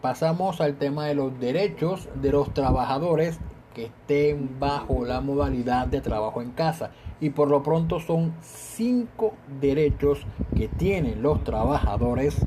pasamos 0.00 0.60
al 0.60 0.76
tema 0.76 1.06
de 1.06 1.16
los 1.16 1.38
derechos 1.40 2.08
de 2.14 2.30
los 2.30 2.54
trabajadores 2.54 3.40
que 3.74 3.86
estén 3.86 4.60
bajo 4.60 5.04
la 5.04 5.20
modalidad 5.20 5.88
de 5.88 6.00
trabajo 6.00 6.40
en 6.40 6.52
casa. 6.52 6.92
Y 7.20 7.30
por 7.30 7.50
lo 7.50 7.64
pronto 7.64 7.98
son 7.98 8.32
cinco 8.42 9.34
derechos 9.60 10.24
que 10.54 10.68
tienen 10.68 11.20
los 11.20 11.42
trabajadores 11.42 12.46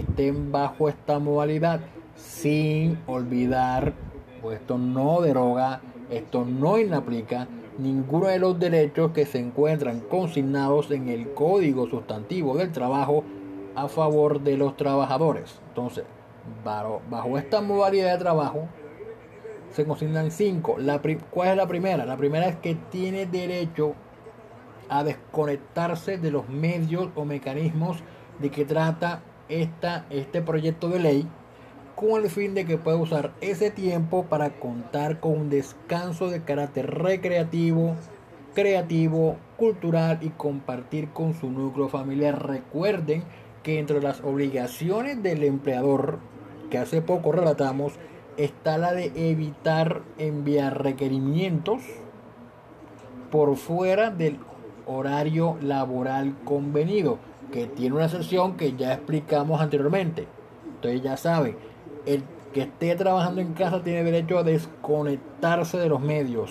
estén 0.00 0.52
bajo 0.52 0.88
esta 0.88 1.18
modalidad 1.18 1.80
sin 2.16 2.98
olvidar, 3.06 3.92
pues 4.42 4.60
esto 4.60 4.78
no 4.78 5.20
deroga, 5.20 5.80
esto 6.10 6.44
no 6.44 6.78
inaplica 6.78 7.48
ninguno 7.78 8.26
de 8.26 8.38
los 8.38 8.58
derechos 8.58 9.12
que 9.12 9.26
se 9.26 9.38
encuentran 9.38 10.00
consignados 10.00 10.90
en 10.90 11.08
el 11.08 11.32
Código 11.34 11.88
Sustantivo 11.88 12.56
del 12.56 12.72
Trabajo 12.72 13.24
a 13.74 13.88
favor 13.88 14.40
de 14.40 14.56
los 14.56 14.76
trabajadores. 14.76 15.60
Entonces, 15.68 16.04
bajo, 16.64 17.38
esta 17.38 17.60
modalidad 17.60 18.12
de 18.12 18.18
trabajo 18.18 18.68
se 19.70 19.84
consignan 19.84 20.30
cinco. 20.30 20.76
La, 20.78 21.00
¿Cuál 21.30 21.48
es 21.48 21.56
la 21.56 21.66
primera? 21.66 22.04
La 22.04 22.16
primera 22.16 22.46
es 22.46 22.56
que 22.56 22.74
tiene 22.74 23.26
derecho 23.26 23.94
a 24.88 25.02
desconectarse 25.02 26.18
de 26.18 26.30
los 26.30 26.48
medios 26.48 27.08
o 27.16 27.24
mecanismos 27.24 27.98
de 28.38 28.50
que 28.50 28.64
trata 28.64 29.22
esta, 29.48 30.06
este 30.10 30.42
proyecto 30.42 30.88
de 30.88 31.00
ley 31.00 31.28
con 31.94 32.22
el 32.22 32.30
fin 32.30 32.54
de 32.54 32.64
que 32.64 32.76
pueda 32.76 32.96
usar 32.96 33.32
ese 33.40 33.70
tiempo 33.70 34.24
para 34.24 34.50
contar 34.50 35.20
con 35.20 35.32
un 35.32 35.50
descanso 35.50 36.28
de 36.28 36.42
carácter 36.42 36.90
recreativo, 36.90 37.94
creativo, 38.54 39.36
cultural 39.56 40.18
y 40.20 40.30
compartir 40.30 41.10
con 41.10 41.34
su 41.34 41.50
núcleo 41.50 41.88
familiar. 41.88 42.46
Recuerden 42.46 43.22
que 43.62 43.78
entre 43.78 44.02
las 44.02 44.22
obligaciones 44.22 45.22
del 45.22 45.44
empleador, 45.44 46.18
que 46.70 46.78
hace 46.78 47.00
poco 47.00 47.32
relatamos, 47.32 47.94
está 48.36 48.78
la 48.78 48.92
de 48.92 49.12
evitar 49.30 50.02
enviar 50.18 50.82
requerimientos 50.82 51.82
por 53.30 53.56
fuera 53.56 54.10
del 54.10 54.38
horario 54.86 55.56
laboral 55.60 56.36
convenido, 56.44 57.18
que 57.54 57.68
tiene 57.68 57.94
una 57.94 58.06
excepción 58.06 58.56
que 58.56 58.74
ya 58.74 58.94
explicamos 58.94 59.60
anteriormente. 59.60 60.26
Entonces 60.74 61.02
ya 61.02 61.16
saben, 61.16 61.56
el 62.04 62.24
que 62.52 62.62
esté 62.62 62.96
trabajando 62.96 63.40
en 63.40 63.54
casa 63.54 63.84
tiene 63.84 64.02
derecho 64.02 64.38
a 64.38 64.42
desconectarse 64.42 65.78
de 65.78 65.88
los 65.88 66.00
medios 66.00 66.50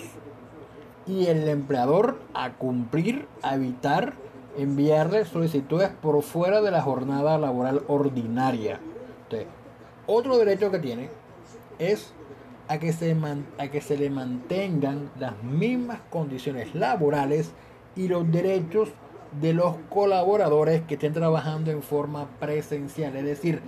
y 1.06 1.26
el 1.26 1.46
empleador 1.46 2.18
a 2.32 2.54
cumplir, 2.54 3.26
a 3.42 3.56
evitar 3.56 4.14
enviarle 4.56 5.26
solicitudes 5.26 5.90
por 5.90 6.22
fuera 6.22 6.62
de 6.62 6.70
la 6.70 6.80
jornada 6.80 7.36
laboral 7.36 7.82
ordinaria. 7.86 8.80
otro 10.06 10.38
derecho 10.38 10.70
que 10.70 10.78
tiene 10.78 11.10
es 11.78 12.14
a 12.66 12.78
que, 12.78 12.94
se 12.94 13.14
a 13.58 13.68
que 13.68 13.82
se 13.82 13.98
le 13.98 14.08
mantengan 14.08 15.10
las 15.18 15.42
mismas 15.42 15.98
condiciones 16.08 16.74
laborales 16.74 17.52
y 17.94 18.08
los 18.08 18.30
derechos 18.32 18.88
de 19.40 19.52
los 19.52 19.76
colaboradores 19.88 20.82
que 20.82 20.94
estén 20.94 21.12
trabajando 21.12 21.70
en 21.70 21.82
forma 21.82 22.28
presencial. 22.38 23.16
Es 23.16 23.24
decir, 23.24 23.60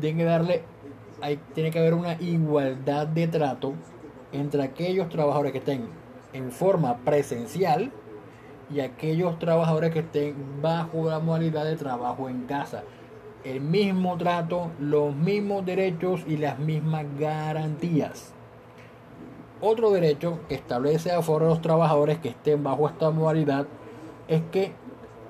que 0.00 0.24
darle, 0.24 0.62
hay, 1.20 1.38
tiene 1.54 1.70
que 1.70 1.78
haber 1.78 1.94
una 1.94 2.14
igualdad 2.20 3.06
de 3.06 3.28
trato 3.28 3.74
entre 4.32 4.62
aquellos 4.62 5.08
trabajadores 5.08 5.52
que 5.52 5.58
estén 5.58 5.88
en 6.32 6.50
forma 6.50 6.98
presencial 6.98 7.92
y 8.72 8.80
aquellos 8.80 9.38
trabajadores 9.38 9.92
que 9.92 10.00
estén 10.00 10.62
bajo 10.62 11.08
la 11.08 11.18
modalidad 11.18 11.64
de 11.64 11.76
trabajo 11.76 12.28
en 12.28 12.46
casa. 12.46 12.84
El 13.42 13.60
mismo 13.60 14.16
trato, 14.16 14.70
los 14.78 15.14
mismos 15.14 15.64
derechos 15.64 16.22
y 16.26 16.36
las 16.36 16.58
mismas 16.58 17.06
garantías. 17.18 18.32
Otro 19.60 19.90
derecho 19.90 20.40
que 20.48 20.54
establece 20.54 21.10
a 21.10 21.20
favor 21.22 21.42
de 21.42 21.48
los 21.48 21.62
trabajadores 21.62 22.18
que 22.18 22.30
estén 22.30 22.62
bajo 22.62 22.88
esta 22.88 23.10
modalidad 23.10 23.66
es 24.30 24.42
que 24.52 24.72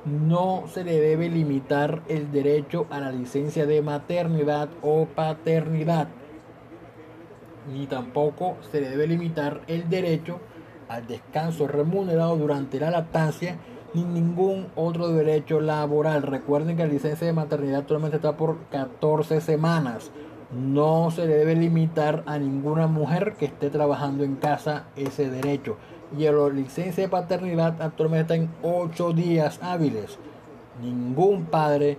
no 0.05 0.65
se 0.69 0.85
le 0.85 1.01
debe 1.01 1.29
limitar 1.29 2.03
el 2.09 2.31
derecho 2.31 2.87
a 2.91 3.01
la 3.01 3.11
licencia 3.11 3.67
de 3.67 3.83
maternidad 3.83 4.69
o 4.83 5.07
paternidad, 5.07 6.09
ni 7.73 7.87
tampoco 7.87 8.57
se 8.71 8.81
le 8.81 8.91
debe 8.91 9.07
limitar 9.07 9.63
el 9.67 9.89
derecho 9.89 10.39
al 10.89 11.07
descanso 11.07 11.67
remunerado 11.67 12.37
durante 12.37 12.79
la 12.79 12.91
lactancia 12.91 13.57
ni 13.95 14.05
ningún 14.05 14.69
otro 14.77 15.09
derecho 15.09 15.61
laboral. 15.61 16.23
Recuerden 16.23 16.77
que 16.77 16.87
la 16.87 16.93
licencia 16.93 17.27
de 17.27 17.33
maternidad 17.33 17.81
actualmente 17.81 18.17
está 18.17 18.37
por 18.37 18.59
14 18.71 19.41
semanas. 19.41 20.11
No 20.53 21.11
se 21.11 21.27
le 21.27 21.37
debe 21.37 21.55
limitar 21.55 22.23
a 22.27 22.39
ninguna 22.39 22.87
mujer 22.87 23.35
que 23.39 23.47
esté 23.47 23.71
trabajando 23.71 24.25
en 24.25 24.37
casa 24.37 24.87
ese 24.97 25.31
derecho. 25.31 25.77
Y 26.17 26.25
la 26.25 26.49
licencia 26.49 27.05
de 27.05 27.09
paternidad 27.09 27.81
actualmente 27.81 28.35
está 28.35 28.35
en 28.35 28.51
8 28.63 29.13
días 29.13 29.61
hábiles. 29.63 30.19
Ningún 30.83 31.45
padre 31.45 31.99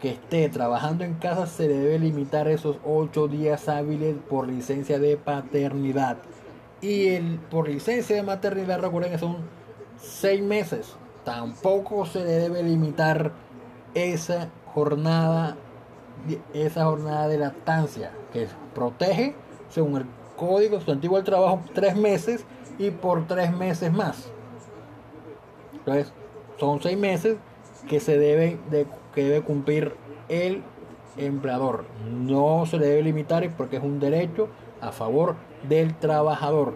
que 0.00 0.10
esté 0.10 0.48
trabajando 0.48 1.04
en 1.04 1.14
casa 1.14 1.46
se 1.46 1.68
le 1.68 1.74
debe 1.74 1.98
limitar 1.98 2.48
esos 2.48 2.78
8 2.84 3.28
días 3.28 3.68
hábiles 3.68 4.16
por 4.30 4.48
licencia 4.48 4.98
de 4.98 5.16
paternidad. 5.18 6.16
Y 6.80 7.08
el, 7.08 7.38
por 7.50 7.68
licencia 7.68 8.16
de 8.16 8.22
maternidad, 8.22 8.80
recuerden 8.80 9.12
que 9.12 9.18
son 9.18 9.36
6 9.98 10.42
meses. 10.42 10.94
Tampoco 11.24 12.06
se 12.06 12.24
le 12.24 12.32
debe 12.32 12.62
limitar 12.62 13.32
esa 13.92 14.48
jornada, 14.72 15.56
esa 16.54 16.86
jornada 16.86 17.28
de 17.28 17.36
lactancia 17.36 18.10
que 18.32 18.48
protege, 18.74 19.34
según 19.68 19.98
el 19.98 20.06
Código 20.36 20.76
Sustantivo 20.76 21.16
del 21.16 21.24
Trabajo, 21.24 21.60
3 21.74 21.96
meses 21.96 22.46
y 22.80 22.90
por 22.90 23.26
3 23.26 23.56
meses 23.56 23.92
más. 23.92 24.32
Entonces, 25.74 26.12
son 26.58 26.82
6 26.82 26.98
meses 26.98 27.36
que 27.88 28.00
se 28.00 28.18
deben 28.18 28.58
de, 28.70 28.86
que 29.14 29.24
debe 29.24 29.42
cumplir 29.42 29.94
el 30.28 30.62
empleador. 31.18 31.84
No 32.08 32.64
se 32.66 32.78
le 32.78 32.86
debe 32.86 33.02
limitar 33.02 33.48
porque 33.56 33.76
es 33.76 33.82
un 33.82 34.00
derecho 34.00 34.48
a 34.80 34.92
favor 34.92 35.36
del 35.68 35.94
trabajador. 35.94 36.74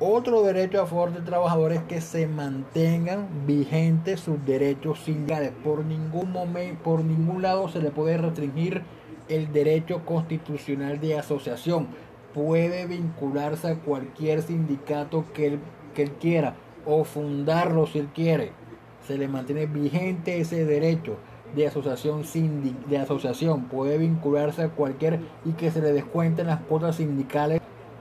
Otro 0.00 0.42
derecho 0.42 0.80
a 0.80 0.86
favor 0.86 1.12
del 1.12 1.24
trabajador 1.24 1.72
es 1.72 1.82
que 1.82 2.00
se 2.00 2.26
mantengan 2.26 3.46
vigentes 3.46 4.20
sus 4.20 4.42
derechos 4.46 5.00
sindicales. 5.00 5.52
Por 5.62 5.84
ningún 5.84 6.32
momento, 6.32 6.82
por 6.84 7.04
ningún 7.04 7.42
lado 7.42 7.68
se 7.68 7.82
le 7.82 7.90
puede 7.90 8.16
restringir 8.16 8.82
el 9.28 9.52
derecho 9.52 10.06
constitucional 10.06 11.00
de 11.00 11.18
asociación. 11.18 11.88
Puede 12.34 12.86
vincularse 12.86 13.68
a 13.68 13.74
cualquier 13.76 14.42
sindicato 14.42 15.24
que 15.32 15.46
él, 15.46 15.60
que 15.94 16.02
él 16.02 16.12
quiera 16.12 16.54
o 16.86 17.04
fundarlo 17.04 17.86
si 17.86 17.98
él 17.98 18.08
quiere. 18.14 18.52
Se 19.06 19.16
le 19.16 19.28
mantiene 19.28 19.66
vigente 19.66 20.40
ese 20.40 20.64
derecho 20.64 21.16
de 21.54 21.66
asociación 21.66 22.22
de 22.88 22.98
asociación 22.98 23.64
puede 23.64 23.98
vincularse 23.98 24.62
a 24.62 24.68
cualquier 24.68 25.20
y 25.44 25.52
que 25.52 25.70
se 25.70 25.80
le 25.80 25.92
descuenten 25.92 26.46
las 26.46 26.60
cuotas 26.60 26.96
sindicales 26.96 27.60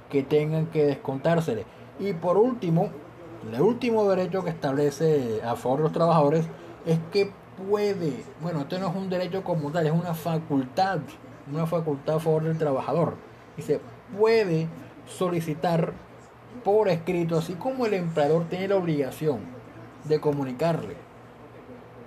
que 0.09 0.23
tengan 0.23 0.67
que 0.67 0.85
descontársele. 0.85 1.65
Y 1.99 2.13
por 2.13 2.37
último, 2.37 2.89
el 3.51 3.61
último 3.61 4.07
derecho 4.09 4.43
que 4.43 4.49
establece 4.49 5.41
a 5.43 5.55
favor 5.55 5.79
de 5.79 5.83
los 5.83 5.91
trabajadores 5.93 6.47
es 6.85 6.99
que 7.11 7.31
puede, 7.69 8.23
bueno, 8.41 8.61
esto 8.61 8.79
no 8.79 8.89
es 8.89 8.95
un 8.95 9.09
derecho 9.09 9.43
como 9.43 9.71
tal, 9.71 9.87
es 9.87 9.93
una 9.93 10.13
facultad, 10.13 10.99
una 11.51 11.65
facultad 11.65 12.15
a 12.17 12.19
favor 12.19 12.43
del 12.43 12.57
trabajador. 12.57 13.15
Se 13.57 13.79
puede 14.15 14.67
solicitar 15.07 15.93
por 16.63 16.89
escrito, 16.89 17.37
así 17.37 17.53
como 17.53 17.85
el 17.85 17.93
empleador 17.93 18.45
tiene 18.45 18.67
la 18.67 18.75
obligación 18.75 19.39
de 20.03 20.19
comunicarle 20.19 20.95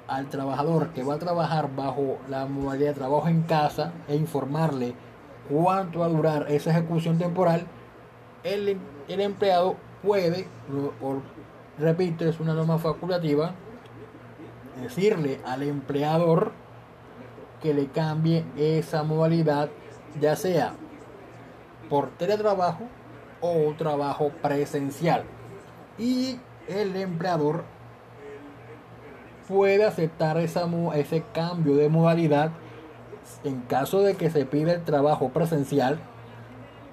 al 0.08 0.28
trabajador 0.28 0.88
que 0.90 1.04
va 1.04 1.14
a 1.14 1.18
trabajar 1.18 1.74
bajo 1.74 2.18
la 2.28 2.46
modalidad 2.46 2.88
de 2.88 2.94
trabajo 2.94 3.28
en 3.28 3.42
casa 3.42 3.92
e 4.08 4.16
informarle 4.16 4.94
cuánto 5.48 6.00
va 6.00 6.06
a 6.06 6.08
durar 6.08 6.46
esa 6.48 6.70
ejecución 6.70 7.18
temporal, 7.18 7.66
el, 8.42 8.78
el 9.08 9.20
empleado 9.20 9.76
puede, 10.02 10.46
repito, 11.78 12.24
es 12.24 12.40
una 12.40 12.54
norma 12.54 12.78
facultativa, 12.78 13.54
decirle 14.80 15.40
al 15.44 15.62
empleador 15.62 16.52
que 17.62 17.74
le 17.74 17.86
cambie 17.86 18.44
esa 18.56 19.02
modalidad, 19.02 19.68
ya 20.20 20.34
sea 20.34 20.74
por 21.90 22.10
teletrabajo 22.16 22.84
o 23.42 23.74
trabajo 23.76 24.30
presencial. 24.40 25.24
Y 25.98 26.40
el 26.68 26.96
empleador 26.96 27.64
puede 29.48 29.84
aceptar 29.84 30.38
esa, 30.38 30.66
ese 30.94 31.24
cambio 31.34 31.74
de 31.74 31.90
modalidad 31.90 32.52
en 33.44 33.60
caso 33.62 34.02
de 34.02 34.14
que 34.14 34.30
se 34.30 34.46
pida 34.46 34.72
el 34.72 34.84
trabajo 34.84 35.30
presencial, 35.30 35.98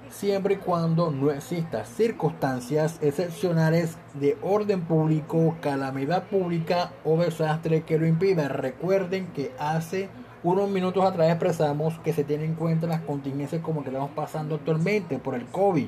siempre 0.10 0.56
y 0.56 0.58
cuando 0.58 1.12
no 1.12 1.32
existan 1.32 1.86
circunstancias 1.86 2.98
excepcionales 3.02 3.98
de 4.14 4.38
orden 4.42 4.82
público, 4.82 5.56
calamidad 5.62 6.24
pública 6.24 6.92
o 7.04 7.18
desastre 7.18 7.84
que 7.84 8.00
lo 8.00 8.08
impidan. 8.08 8.50
Recuerden 8.50 9.28
que 9.28 9.54
hace 9.60 10.10
unos 10.44 10.70
minutos 10.70 11.04
atrás 11.04 11.30
expresamos 11.30 11.98
que 12.00 12.14
se 12.14 12.24
tienen 12.24 12.52
en 12.52 12.56
cuenta 12.56 12.88
las 12.88 13.02
contingencias 13.02 13.62
como 13.62 13.84
que 13.84 13.90
estamos 13.90 14.12
pasando 14.12 14.56
actualmente 14.56 15.18
por 15.18 15.36
el 15.36 15.46
COVID, 15.46 15.88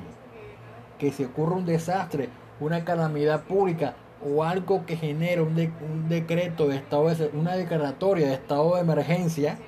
que 0.98 1.12
si 1.12 1.24
ocurre 1.24 1.54
un 1.54 1.66
desastre, 1.66 2.28
una 2.58 2.84
calamidad 2.84 3.42
pública, 3.42 3.94
o 4.22 4.44
algo 4.44 4.84
que 4.84 4.96
genere 4.96 5.40
un, 5.40 5.56
un 5.56 6.08
decreto 6.08 6.68
de 6.68 6.76
estado 6.76 7.08
de, 7.14 7.30
una 7.32 7.56
declaratoria 7.56 8.26
de 8.26 8.34
estado 8.34 8.74
de 8.74 8.82
emergencia, 8.82 9.58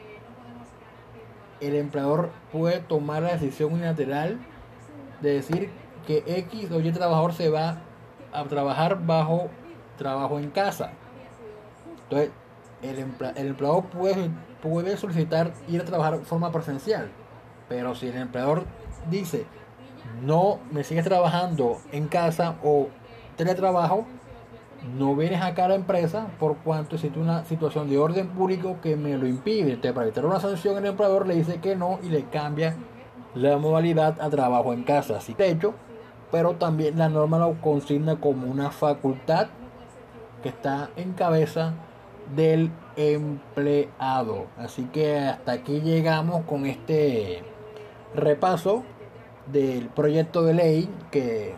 el 1.60 1.76
empleador 1.76 2.30
puede 2.50 2.80
tomar 2.80 3.22
la 3.22 3.32
decisión 3.32 3.72
unilateral 3.72 4.38
de 5.22 5.34
decir 5.34 5.70
que 6.06 6.22
X 6.26 6.70
o 6.72 6.80
Y 6.80 6.90
trabajador 6.92 7.32
se 7.32 7.48
va 7.48 7.78
a 8.32 8.44
trabajar 8.44 9.06
bajo 9.06 9.48
trabajo 9.96 10.38
en 10.38 10.50
casa. 10.50 10.92
Entonces, 12.04 12.30
el, 12.82 12.98
el 12.98 13.46
empleador 13.46 13.84
puede, 13.86 14.30
puede 14.62 14.96
solicitar 14.96 15.52
ir 15.68 15.80
a 15.80 15.84
trabajar 15.84 16.18
de 16.18 16.24
forma 16.24 16.52
presencial, 16.52 17.10
pero 17.68 17.94
si 17.94 18.08
el 18.08 18.16
empleador 18.16 18.64
dice 19.10 19.46
no 20.20 20.58
me 20.70 20.84
sigues 20.84 21.04
trabajando 21.04 21.78
en 21.90 22.08
casa 22.08 22.56
o 22.62 22.88
teletrabajo, 23.36 24.06
no 24.96 25.14
vienes 25.14 25.40
acá 25.42 25.66
a 25.66 25.68
la 25.68 25.74
empresa 25.76 26.26
por 26.38 26.56
cuanto 26.58 26.96
existe 26.96 27.18
una 27.18 27.44
situación 27.44 27.88
de 27.88 27.98
orden 27.98 28.28
público 28.28 28.78
que 28.82 28.96
me 28.96 29.16
lo 29.16 29.26
impide. 29.26 29.76
Te 29.76 29.92
para 29.92 30.06
evitar 30.06 30.26
una 30.26 30.40
sanción, 30.40 30.76
el 30.76 30.86
empleador 30.86 31.26
le 31.26 31.36
dice 31.36 31.60
que 31.60 31.76
no 31.76 31.98
y 32.02 32.08
le 32.08 32.24
cambia 32.24 32.76
la 33.34 33.56
modalidad 33.58 34.20
a 34.20 34.28
trabajo 34.28 34.72
en 34.72 34.82
casa. 34.82 35.18
Así 35.18 35.34
de 35.34 35.50
hecho, 35.50 35.74
pero 36.30 36.54
también 36.54 36.98
la 36.98 37.08
norma 37.08 37.38
lo 37.38 37.60
consigna 37.60 38.16
como 38.16 38.50
una 38.50 38.70
facultad 38.70 39.48
que 40.42 40.48
está 40.48 40.90
en 40.96 41.12
cabeza 41.12 41.74
del 42.34 42.70
empleado. 42.96 44.46
Así 44.56 44.84
que 44.86 45.18
hasta 45.18 45.52
aquí 45.52 45.80
llegamos 45.80 46.44
con 46.44 46.66
este 46.66 47.42
repaso 48.14 48.84
del 49.50 49.88
proyecto 49.88 50.42
de 50.42 50.54
ley 50.54 50.88
que 51.10 51.54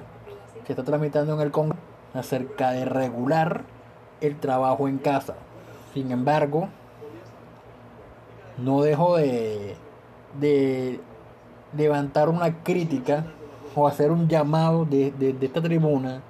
se 0.67 0.73
está 0.73 0.85
tramitando 0.85 1.35
en 1.35 1.41
el 1.41 1.51
Congreso 1.51 1.83
acerca 2.15 2.71
de 2.71 2.85
regular 2.85 3.65
el 4.21 4.39
trabajo 4.39 4.89
en 4.89 4.99
casa. 4.99 5.35
Sin 5.93 6.11
embargo, 6.11 6.69
no 8.59 8.83
dejo 8.83 9.17
de, 9.17 9.77
de 10.41 11.01
levantar 11.77 12.29
una 12.29 12.63
crítica 12.63 13.27
o 13.75 13.87
hacer 13.87 14.11
un 14.11 14.29
llamado 14.29 14.85
de, 14.85 15.11
de, 15.13 15.37
esta 15.41 15.61
tribuna 15.61 16.23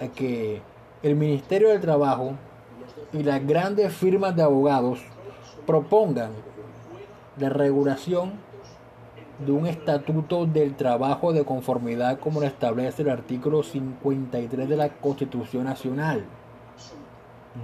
a 0.00 0.06
que 0.08 0.62
el 1.02 1.16
Ministerio 1.16 1.68
del 1.68 1.80
Trabajo 1.80 2.32
y 3.18 3.22
las 3.22 3.46
grandes 3.46 3.94
firmas 3.94 4.36
de 4.36 4.42
abogados 4.42 5.00
propongan 5.66 6.32
la 7.38 7.48
regulación 7.48 8.32
de 9.38 9.52
un 9.52 9.66
estatuto 9.66 10.46
del 10.46 10.74
trabajo 10.74 11.32
de 11.32 11.44
conformidad 11.44 12.18
como 12.18 12.40
lo 12.40 12.46
establece 12.46 13.02
el 13.02 13.10
artículo 13.10 13.62
53 13.62 14.68
de 14.68 14.76
la 14.76 14.90
Constitución 14.90 15.64
Nacional. 15.64 16.24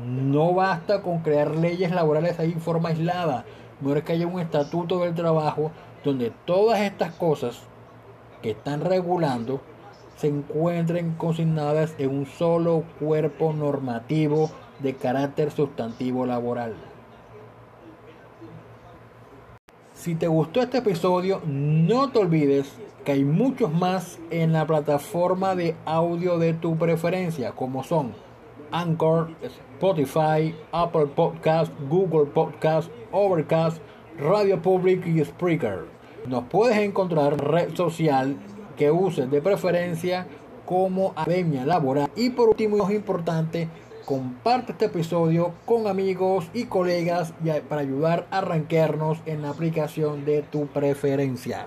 No 0.07 0.55
basta 0.55 1.03
con 1.03 1.19
crear 1.19 1.51
leyes 1.55 1.91
laborales 1.91 2.39
ahí 2.39 2.53
en 2.53 2.61
forma 2.61 2.89
aislada, 2.89 3.45
no 3.81 3.95
es 3.95 4.03
que 4.05 4.13
haya 4.13 4.27
un 4.27 4.41
estatuto 4.41 5.01
del 5.01 5.15
trabajo 5.15 5.71
donde 6.03 6.33
todas 6.47 6.81
estas 6.81 7.13
cosas 7.15 7.61
que 8.41 8.53
están 8.53 8.81
regulando 8.81 9.61
se 10.17 10.29
encuentren 10.29 11.13
consignadas 11.13 11.95
en 11.99 12.11
un 12.11 12.27
solo 12.27 12.85
cuerpo 12.99 13.53
normativo 13.53 14.51
de 14.83 14.95
carácter 14.95 15.51
sustantivo 15.51 16.27
laboral. 16.27 16.75
Si 19.95 20.15
te 20.15 20.27
gustó 20.27 20.61
este 20.61 20.79
episodio, 20.79 21.41
no 21.47 22.11
te 22.11 22.19
olvides 22.19 22.73
que 23.05 23.13
hay 23.13 23.25
muchos 23.25 23.73
más 23.73 24.19
en 24.31 24.53
la 24.53 24.67
plataforma 24.67 25.55
de 25.55 25.77
audio 25.85 26.39
de 26.39 26.55
tu 26.55 26.77
preferencia, 26.77 27.53
como 27.53 27.85
son 27.85 28.13
Anchor, 28.73 29.31
Spotify, 29.43 30.55
Apple 30.73 31.07
Podcast, 31.07 31.73
Google 31.89 32.27
Podcast, 32.27 32.91
Overcast, 33.13 33.79
Radio 34.19 34.61
Public 34.61 35.07
y 35.07 35.25
Spreaker. 35.25 35.87
Nos 36.27 36.45
puedes 36.45 36.79
encontrar 36.79 37.35
en 37.35 37.39
red 37.39 37.75
social 37.75 38.37
que 38.77 38.91
uses 38.91 39.31
de 39.31 39.43
preferencia 39.43 40.27
como 40.65 41.13
Academia 41.17 41.67
Laboral. 41.67 42.11
Y 42.17 42.31
por 42.31 42.49
último, 42.51 42.89
es 42.89 42.95
importante, 42.95 43.69
comparte 44.05 44.73
este 44.73 44.87
episodio 44.87 45.53
con 45.65 45.87
amigos 45.87 46.47
y 46.53 46.65
colegas 46.65 47.33
para 47.69 47.81
ayudar 47.81 48.27
a 48.31 48.39
arranquearnos 48.39 49.19
en 49.27 49.43
la 49.43 49.51
aplicación 49.51 50.25
de 50.25 50.43
tu 50.43 50.67
preferencia. 50.67 51.67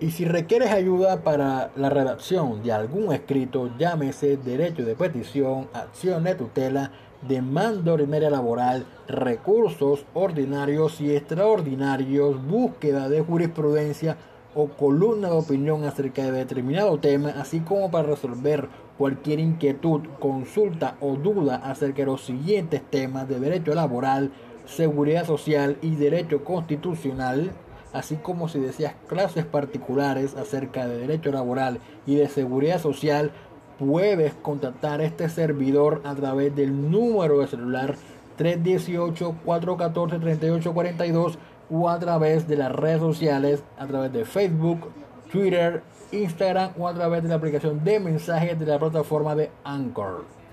Y 0.00 0.10
si 0.10 0.24
requieres 0.24 0.70
ayuda 0.70 1.22
para 1.22 1.70
la 1.76 1.88
redacción 1.88 2.62
de 2.62 2.72
algún 2.72 3.12
escrito, 3.12 3.70
llámese 3.78 4.36
derecho 4.36 4.84
de 4.84 4.96
petición, 4.96 5.68
acción 5.72 6.24
de 6.24 6.34
tutela, 6.34 6.90
demanda 7.26 7.92
ordinaria 7.92 8.28
laboral, 8.28 8.84
recursos 9.08 10.04
ordinarios 10.12 11.00
y 11.00 11.14
extraordinarios, 11.14 12.44
búsqueda 12.44 13.08
de 13.08 13.22
jurisprudencia 13.22 14.16
o 14.54 14.68
columna 14.68 15.28
de 15.28 15.36
opinión 15.36 15.84
acerca 15.84 16.22
de 16.24 16.32
determinado 16.32 16.98
tema, 16.98 17.30
así 17.30 17.60
como 17.60 17.90
para 17.90 18.08
resolver 18.08 18.68
cualquier 18.98 19.40
inquietud, 19.40 20.02
consulta 20.18 20.96
o 21.00 21.16
duda 21.16 21.56
acerca 21.56 22.02
de 22.02 22.06
los 22.06 22.24
siguientes 22.24 22.82
temas 22.90 23.28
de 23.28 23.40
derecho 23.40 23.74
laboral, 23.74 24.30
seguridad 24.66 25.26
social 25.26 25.76
y 25.82 25.96
derecho 25.96 26.44
constitucional, 26.44 27.50
así 27.92 28.14
como 28.16 28.48
si 28.48 28.60
deseas 28.60 28.94
clases 29.08 29.44
particulares 29.44 30.36
acerca 30.36 30.86
de 30.86 30.98
derecho 30.98 31.32
laboral 31.32 31.80
y 32.06 32.14
de 32.16 32.28
seguridad 32.28 32.80
social, 32.80 33.32
puedes 33.78 34.34
contactar 34.34 35.00
a 35.00 35.04
este 35.04 35.28
servidor 35.28 36.00
a 36.04 36.14
través 36.14 36.54
del 36.54 36.90
número 36.90 37.40
de 37.40 37.48
celular 37.48 37.96
318-414-3842 38.38 41.36
o 41.70 41.88
a 41.88 41.98
través 41.98 42.46
de 42.46 42.56
las 42.56 42.70
redes 42.72 43.00
sociales, 43.00 43.64
a 43.78 43.86
través 43.86 44.12
de 44.12 44.24
Facebook, 44.24 44.90
Twitter, 45.30 45.82
Instagram 46.22 46.72
o 46.78 46.88
a 46.88 46.94
través 46.94 47.22
de 47.22 47.28
la 47.28 47.34
aplicación 47.36 47.82
de 47.84 48.00
mensajes 48.00 48.58
de 48.58 48.66
la 48.66 48.78
plataforma 48.78 49.34
de 49.34 49.50
Anchor. 49.64 50.43